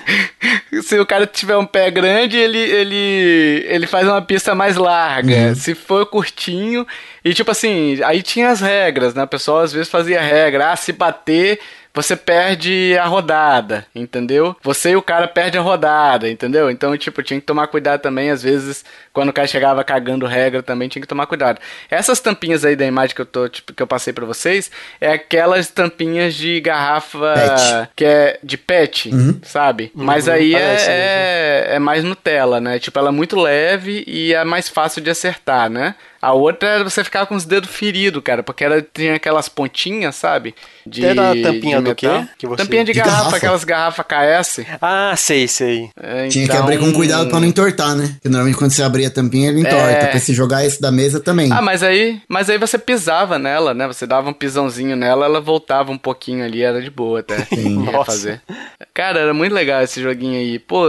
se 0.82 0.98
o 0.98 1.06
cara 1.06 1.26
tiver 1.26 1.56
um 1.56 1.66
pé 1.66 1.90
grande, 1.90 2.36
ele, 2.36 2.58
ele, 2.58 3.64
ele 3.68 3.86
faz 3.86 4.06
uma 4.06 4.22
pista 4.22 4.54
mais 4.54 4.76
larga. 4.76 5.48
Uhum. 5.48 5.54
Se 5.54 5.74
for 5.74 6.06
curtinho, 6.20 6.86
e 7.24 7.32
tipo 7.32 7.50
assim, 7.50 7.98
aí 8.04 8.22
tinha 8.22 8.50
as 8.50 8.60
regras, 8.60 9.14
né? 9.14 9.24
O 9.24 9.28
pessoal 9.28 9.60
às 9.60 9.72
vezes 9.72 9.88
fazia 9.88 10.20
regra, 10.20 10.70
ah, 10.70 10.76
se 10.76 10.92
bater, 10.92 11.58
você 11.92 12.14
perde 12.14 12.96
a 12.98 13.06
rodada, 13.06 13.84
entendeu? 13.94 14.56
Você 14.62 14.90
e 14.90 14.96
o 14.96 15.02
cara 15.02 15.26
perde 15.26 15.58
a 15.58 15.60
rodada, 15.60 16.28
entendeu? 16.28 16.70
Então, 16.70 16.96
tipo, 16.96 17.22
tinha 17.22 17.40
que 17.40 17.46
tomar 17.46 17.66
cuidado 17.66 18.00
também, 18.00 18.30
às 18.30 18.42
vezes, 18.42 18.84
quando 19.12 19.30
o 19.30 19.32
cara 19.32 19.48
chegava 19.48 19.82
cagando 19.82 20.24
regra 20.24 20.62
também, 20.62 20.88
tinha 20.88 21.02
que 21.02 21.08
tomar 21.08 21.26
cuidado. 21.26 21.58
Essas 21.90 22.20
tampinhas 22.20 22.64
aí 22.64 22.76
da 22.76 22.86
imagem 22.86 23.14
que 23.14 23.20
eu 23.20 23.26
tô, 23.26 23.48
tipo, 23.48 23.72
que 23.72 23.82
eu 23.82 23.88
passei 23.88 24.12
pra 24.12 24.24
vocês, 24.24 24.70
é 25.00 25.12
aquelas 25.12 25.68
tampinhas 25.68 26.34
de 26.34 26.60
garrafa 26.60 27.34
Pet. 27.34 27.88
que 27.96 28.04
é 28.04 28.38
de 28.42 28.56
pet, 28.56 29.10
sabe? 29.42 29.90
Mas 29.94 30.28
aí 30.28 30.54
é, 30.54 30.76
é, 30.86 31.66
é 31.74 31.78
mais 31.80 32.04
Nutella, 32.04 32.60
né? 32.60 32.78
Tipo, 32.78 32.98
ela 33.00 33.08
é 33.08 33.12
muito 33.12 33.38
leve 33.40 34.04
e 34.06 34.32
é 34.32 34.44
mais 34.44 34.68
fácil 34.68 35.02
de 35.02 35.10
acertar, 35.10 35.68
né? 35.68 35.96
A 36.22 36.32
outra 36.32 36.68
era 36.68 36.84
você 36.84 37.02
ficar 37.02 37.24
com 37.26 37.34
os 37.34 37.44
dedos 37.44 37.70
feridos, 37.70 38.22
cara, 38.22 38.42
porque 38.42 38.62
ela 38.62 38.84
tinha 38.92 39.14
aquelas 39.14 39.48
pontinhas, 39.48 40.14
sabe? 40.16 40.54
De, 40.86 41.04
Era 41.04 41.30
a 41.30 41.42
tampinha 41.42 41.78
de 41.78 41.84
do 41.84 41.94
quê? 41.94 42.08
Que 42.38 42.46
você- 42.46 42.62
Tampinha 42.62 42.84
de, 42.84 42.92
De 42.92 42.98
garrafa, 42.98 43.16
garrafa. 43.18 43.36
aquelas 43.38 43.64
garrafas 43.64 44.06
KS. 44.06 44.66
Ah, 44.82 45.14
sei, 45.16 45.48
sei. 45.48 45.88
É, 46.00 46.28
Tinha 46.28 46.44
que 46.46 46.52
então- 46.52 46.62
abrir 46.62 46.78
com 46.78 46.92
cuidado 46.92 47.28
pra 47.30 47.40
não 47.40 47.46
entortar, 47.48 47.94
né? 47.94 48.08
Porque 48.14 48.28
normalmente 48.28 48.56
quando 48.58 48.70
você 48.70 48.82
abria 48.82 49.08
a 49.08 49.10
tampinha, 49.10 49.48
ele 49.48 49.60
entorta. 49.60 49.76
É. 49.90 50.06
Pra 50.06 50.18
se 50.20 50.34
jogar 50.34 50.64
esse 50.64 50.80
da 50.80 50.90
mesa 50.90 51.20
também. 51.20 51.50
Ah, 51.52 51.62
mas 51.62 51.82
aí, 51.82 52.20
mas 52.28 52.50
aí 52.50 52.58
você 52.58 52.78
pisava 52.78 53.38
nela, 53.38 53.72
né? 53.72 53.86
Você 53.86 54.06
dava 54.06 54.28
um 54.28 54.32
pisãozinho 54.34 54.96
nela, 54.96 55.24
ela 55.24 55.40
voltava 55.40 55.90
um 55.90 55.98
pouquinho 55.98 56.44
ali, 56.44 56.62
era 56.62 56.82
de 56.82 56.90
boa 56.90 57.20
até. 57.20 57.38
Sim. 57.46 57.70
Nossa. 57.84 58.04
fazer. 58.10 58.42
Cara, 58.92 59.20
era 59.20 59.32
muito 59.34 59.52
legal 59.54 59.82
esse 59.82 60.02
joguinho 60.02 60.38
aí. 60.38 60.58
Pô, 60.58 60.86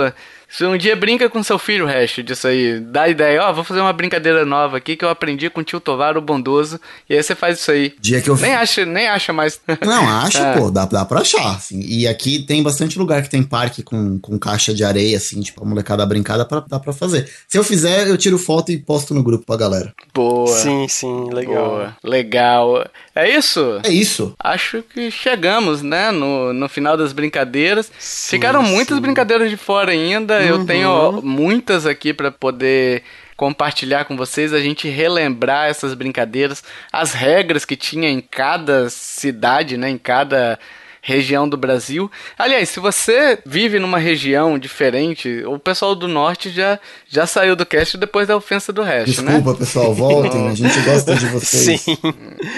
se 0.52 0.66
um 0.66 0.78
dia 0.78 0.96
brinca 0.96 1.30
com 1.30 1.42
seu 1.42 1.58
filho 1.58 1.86
o 1.86 1.88
resto 1.88 2.22
disso 2.22 2.48
aí, 2.48 2.80
dá 2.80 3.08
ideia, 3.08 3.42
ó, 3.44 3.54
vou 3.54 3.64
fazer 3.64 3.80
uma 3.80 3.94
brincadeira 3.94 4.46
nova 4.46 4.78
aqui 4.78 4.96
que 4.96 5.06
eu 5.06 5.10
aprendi 5.10 5.50
com 5.50 5.62
o 5.62 5.64
tio 5.64 5.80
Tovar, 5.80 6.18
o 6.18 6.22
bondoso, 6.22 6.80
e 7.10 7.16
aí 7.16 7.24
você 7.24 7.34
faz 7.36 7.60
isso 7.60 7.72
aí. 7.72 7.94
Dia 8.00 8.22
que 8.22 8.30
eu 8.30 8.36
Nem 8.36 8.54
acha, 8.54 8.86
nem 8.86 9.08
acha 9.08 9.32
mais. 9.32 9.60
Não, 9.86 10.08
acho, 10.10 10.38
É. 10.40 10.58
pô, 10.58 10.70
dá, 10.70 10.86
dá 10.86 11.06
pra 11.06 11.22
achar, 11.22 11.56
assim. 11.56 11.80
E 11.82 12.08
aqui 12.08 12.40
tem 12.46 12.62
bastante 12.62 13.00
lugar 13.00 13.22
que 13.24 13.30
tem 13.30 13.42
parque 13.44 13.82
com, 13.82 14.20
com 14.20 14.38
caixa 14.38 14.74
de 14.74 14.84
areia, 14.84 15.18
assim, 15.18 15.40
tipo, 15.42 15.64
a 15.64 15.66
molecada 15.68 16.06
brincar, 16.06 16.38
dá 16.38 16.46
pra, 16.46 16.60
dá 16.68 16.80
pra 16.80 16.92
fazer. 16.94 17.30
Se 17.48 17.58
eu 17.58 17.64
fizer, 17.64 18.08
eu 18.08 18.18
tiro 18.18 18.38
foto 18.38 18.72
e 18.72 18.78
posto 18.78 19.14
no 19.14 19.24
grupo 19.24 19.46
pra 19.46 19.56
galera. 19.58 19.94
Boa. 20.14 20.48
Sim, 20.48 20.88
sim, 20.88 21.30
legal. 21.34 21.70
Boa. 21.70 21.98
Legal. 22.04 22.86
É 23.14 23.30
isso? 23.30 23.82
É 23.84 23.90
isso. 23.90 24.34
Acho 24.40 24.82
que 24.84 25.12
chegamos, 25.12 25.82
né, 25.82 26.12
no, 26.12 26.54
no 26.54 26.70
final 26.70 26.96
das 26.96 27.12
brincadeiras. 27.12 27.92
Sim, 28.00 28.38
Ficaram 28.38 28.64
muitas 28.64 28.96
sim. 28.96 29.02
brincadeiras 29.02 29.50
de 29.50 29.58
fora 29.58 29.92
ainda. 29.92 30.42
Eu 30.42 30.66
tenho 30.66 31.22
muitas 31.22 31.86
aqui 31.86 32.14
pra 32.14 32.32
poder 32.32 33.04
compartilhar 33.36 34.06
com 34.06 34.16
vocês, 34.16 34.54
a 34.54 34.60
gente 34.60 34.88
relembrar 34.88 35.68
essas 35.68 35.96
brincadeiras, 35.96 36.64
as 36.94 37.12
regras 37.12 37.66
que 37.66 37.76
tinha 37.76 38.08
em 38.08 38.22
cada 38.22 38.88
cidade, 38.88 39.78
né, 39.78 39.90
em 39.90 39.98
cada 39.98 40.60
região 41.02 41.50
do 41.50 41.58
Brasil. 41.58 42.10
Aliás, 42.38 42.70
se 42.70 42.80
você 42.80 43.40
vive 43.46 43.80
numa 43.80 43.98
região 43.98 44.58
diferente, 44.60 45.44
o 45.48 45.58
pessoal 45.58 45.96
do 45.96 46.08
norte 46.08 46.50
já, 46.52 46.80
já 47.10 47.26
saiu 47.26 47.56
do 47.56 47.66
cast 47.66 47.98
depois 47.98 48.28
da 48.28 48.38
ofensa 48.38 48.72
do 48.72 48.84
resto, 48.84 49.22
né? 49.24 49.34
Desculpa, 49.34 49.58
pessoal, 49.60 49.94
voltem, 49.94 50.48
a 50.48 50.54
gente 50.54 50.80
gosta 50.82 51.16
de 51.16 51.26
vocês. 51.28 51.82
Sim. 51.82 51.98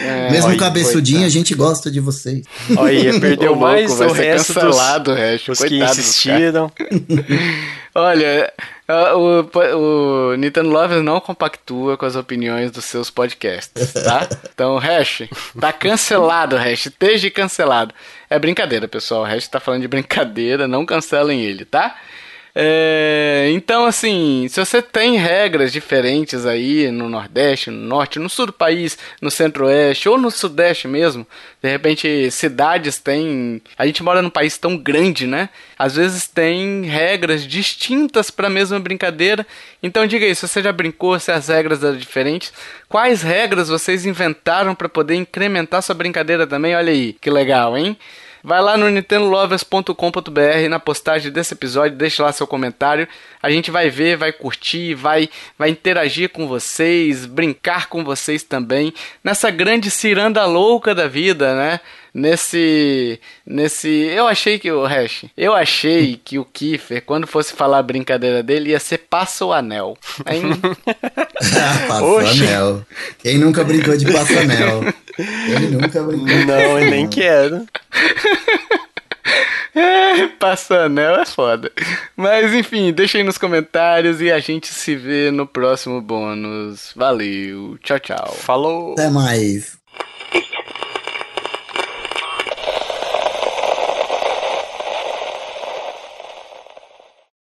É, 0.06 0.32
Mesmo 0.32 0.58
cabeçudinho, 0.58 1.25
a 1.25 1.29
gente 1.29 1.56
gosta 1.56 1.89
de 1.89 1.99
vocês. 2.01 2.43
Olha, 2.75 3.17
perdeu 3.19 3.53
Ô, 3.53 3.56
mais 3.56 3.89
louco, 3.89 4.03
vai 4.03 4.08
o 4.12 4.15
ser 4.15 4.23
resto 4.23 4.53
dos, 4.53 4.63
cancelado 4.63 5.12
o 5.12 5.15
resto. 5.15 5.51
os 5.51 5.60
que 5.60 5.69
Coitado 5.69 5.89
dos 5.95 5.99
insistiram. 5.99 6.71
Olha, 7.95 8.51
o, 8.88 10.32
o 10.32 10.36
Nintendo 10.36 10.69
Lovers 10.69 11.04
não 11.04 11.19
compactua 11.19 11.98
com 11.98 12.06
as 12.06 12.15
opiniões 12.15 12.72
dos 12.72 12.86
seus 12.86 13.10
podcasts, 13.10 13.93
tá? 13.93 14.28
Então, 14.54 14.78
Hash, 14.78 15.24
tá 15.60 15.74
cancelado, 15.74 16.56
Hash, 16.56 16.86
esteja 16.86 17.30
cancelado. 17.32 17.93
É 18.30 18.38
brincadeira, 18.38 18.88
pessoal, 18.88 19.22
o 19.22 19.26
Hash 19.26 19.48
tá 19.48 19.60
falando 19.60 19.82
de 19.82 19.88
brincadeira, 19.88 20.67
não 20.67 20.86
cancelem 20.86 21.41
ele, 21.41 21.65
tá? 21.65 21.96
É, 22.56 23.50
então, 23.52 23.84
assim, 23.86 24.46
se 24.48 24.60
você 24.60 24.80
tem 24.80 25.18
regras 25.18 25.72
diferentes 25.72 26.46
aí 26.46 26.92
no 26.92 27.10
Nordeste, 27.10 27.72
no 27.72 27.88
Norte, 27.88 28.20
no 28.20 28.30
Sul 28.30 28.48
do 28.48 28.54
país, 28.54 28.96
no 29.20 29.32
Centro-Oeste 29.32 30.08
ou 30.08 30.20
no 30.20 30.30
Sudeste 30.30 30.88
mesmo, 30.88 31.26
de 31.63 31.70
repente 31.70 32.30
cidades 32.30 33.00
têm. 33.00 33.60
A 33.76 33.88
gente 33.88 34.04
mora 34.04 34.22
num 34.22 34.30
país 34.30 34.56
tão 34.56 34.78
grande, 34.78 35.26
né? 35.26 35.50
Às 35.80 35.96
vezes 35.96 36.28
tem 36.28 36.84
regras 36.84 37.46
distintas 37.46 38.30
para 38.30 38.48
a 38.48 38.52
mesma 38.52 38.80
brincadeira. 38.80 39.48
Então, 39.82 40.06
diga 40.06 40.26
aí, 40.26 40.36
se 40.36 40.48
você 40.48 40.62
já 40.62 40.72
brincou, 40.72 41.20
se 41.20 41.32
as 41.32 41.48
regras 41.48 41.84
eram 41.84 41.98
diferentes, 41.98 42.54
quais 42.88 43.24
regras 43.24 43.68
vocês 43.68 44.06
inventaram 44.06 44.76
para 44.76 44.88
poder 44.88 45.16
incrementar 45.16 45.82
sua 45.82 45.96
brincadeira 45.96 46.46
também? 46.46 46.76
Olha 46.76 46.92
aí, 46.92 47.13
que 47.13 47.32
legal, 47.32 47.76
hein? 47.76 47.98
Vai 48.43 48.62
lá 48.62 48.75
no 48.75 48.89
nintendolovers.com.br 48.89 50.69
na 50.69 50.77
postagem 50.77 51.32
desse 51.32 51.53
episódio, 51.53 51.97
deixa 51.97 52.23
lá 52.23 52.32
seu 52.34 52.45
comentário. 52.45 53.08
A 53.41 53.49
gente 53.49 53.71
vai 53.71 53.89
ver, 53.89 54.17
vai 54.17 54.34
curtir, 54.34 54.93
vai, 54.95 55.29
vai 55.58 55.69
interagir 55.69 56.29
com 56.29 56.45
vocês, 56.45 57.25
brincar 57.25 57.88
com 57.88 58.03
vocês 58.03 58.43
também 58.43 58.93
nessa 59.23 59.49
grande 59.49 59.89
ciranda 59.89 60.45
louca 60.45 60.93
da 60.93 61.08
vida, 61.08 61.56
né? 61.56 61.79
Nesse 62.13 63.19
nesse, 63.43 63.89
eu 63.89 64.27
achei 64.27 64.60
que 64.60 64.71
o 64.71 64.86
Hash, 64.86 65.25
eu 65.36 65.56
achei 65.56 66.19
que 66.23 66.38
o 66.38 66.45
Kiefer, 66.45 67.01
quando 67.03 67.25
fosse 67.25 67.53
falar 67.53 67.79
a 67.79 67.84
brincadeira 67.84 68.43
dele, 68.43 68.69
ia 68.69 68.79
ser 68.79 68.99
passa 68.99 69.45
o 69.45 69.53
anel. 69.53 69.97
Hein? 70.29 70.43
Passa 71.88 72.03
Oxe. 72.03 72.43
anel. 72.43 72.86
Quem 73.19 73.38
nunca 73.38 73.63
brincou 73.63 73.97
de 73.97 74.12
passa 74.12 74.39
anel? 74.39 74.93
Quem 75.15 75.71
nunca 75.71 76.04
brincou? 76.04 76.28
Não, 76.28 76.80
eu 76.80 76.89
nem 76.89 77.08
quero. 77.08 77.65
Passa 80.39 80.86
anel 80.86 81.15
é 81.15 81.26
foda. 81.26 81.71
Mas 82.15 82.54
enfim, 82.54 82.91
deixa 82.91 83.17
aí 83.17 83.23
nos 83.23 83.38
comentários 83.38 84.21
e 84.21 84.32
a 84.32 84.39
gente 84.39 84.67
se 84.67 84.95
vê 84.95 85.32
no 85.32 85.47
próximo 85.47 86.02
bônus. 86.02 86.91
Valeu, 86.95 87.78
tchau, 87.82 87.99
tchau. 87.99 88.34
Falou. 88.34 88.93
Até 88.93 89.10
mais. 89.10 89.78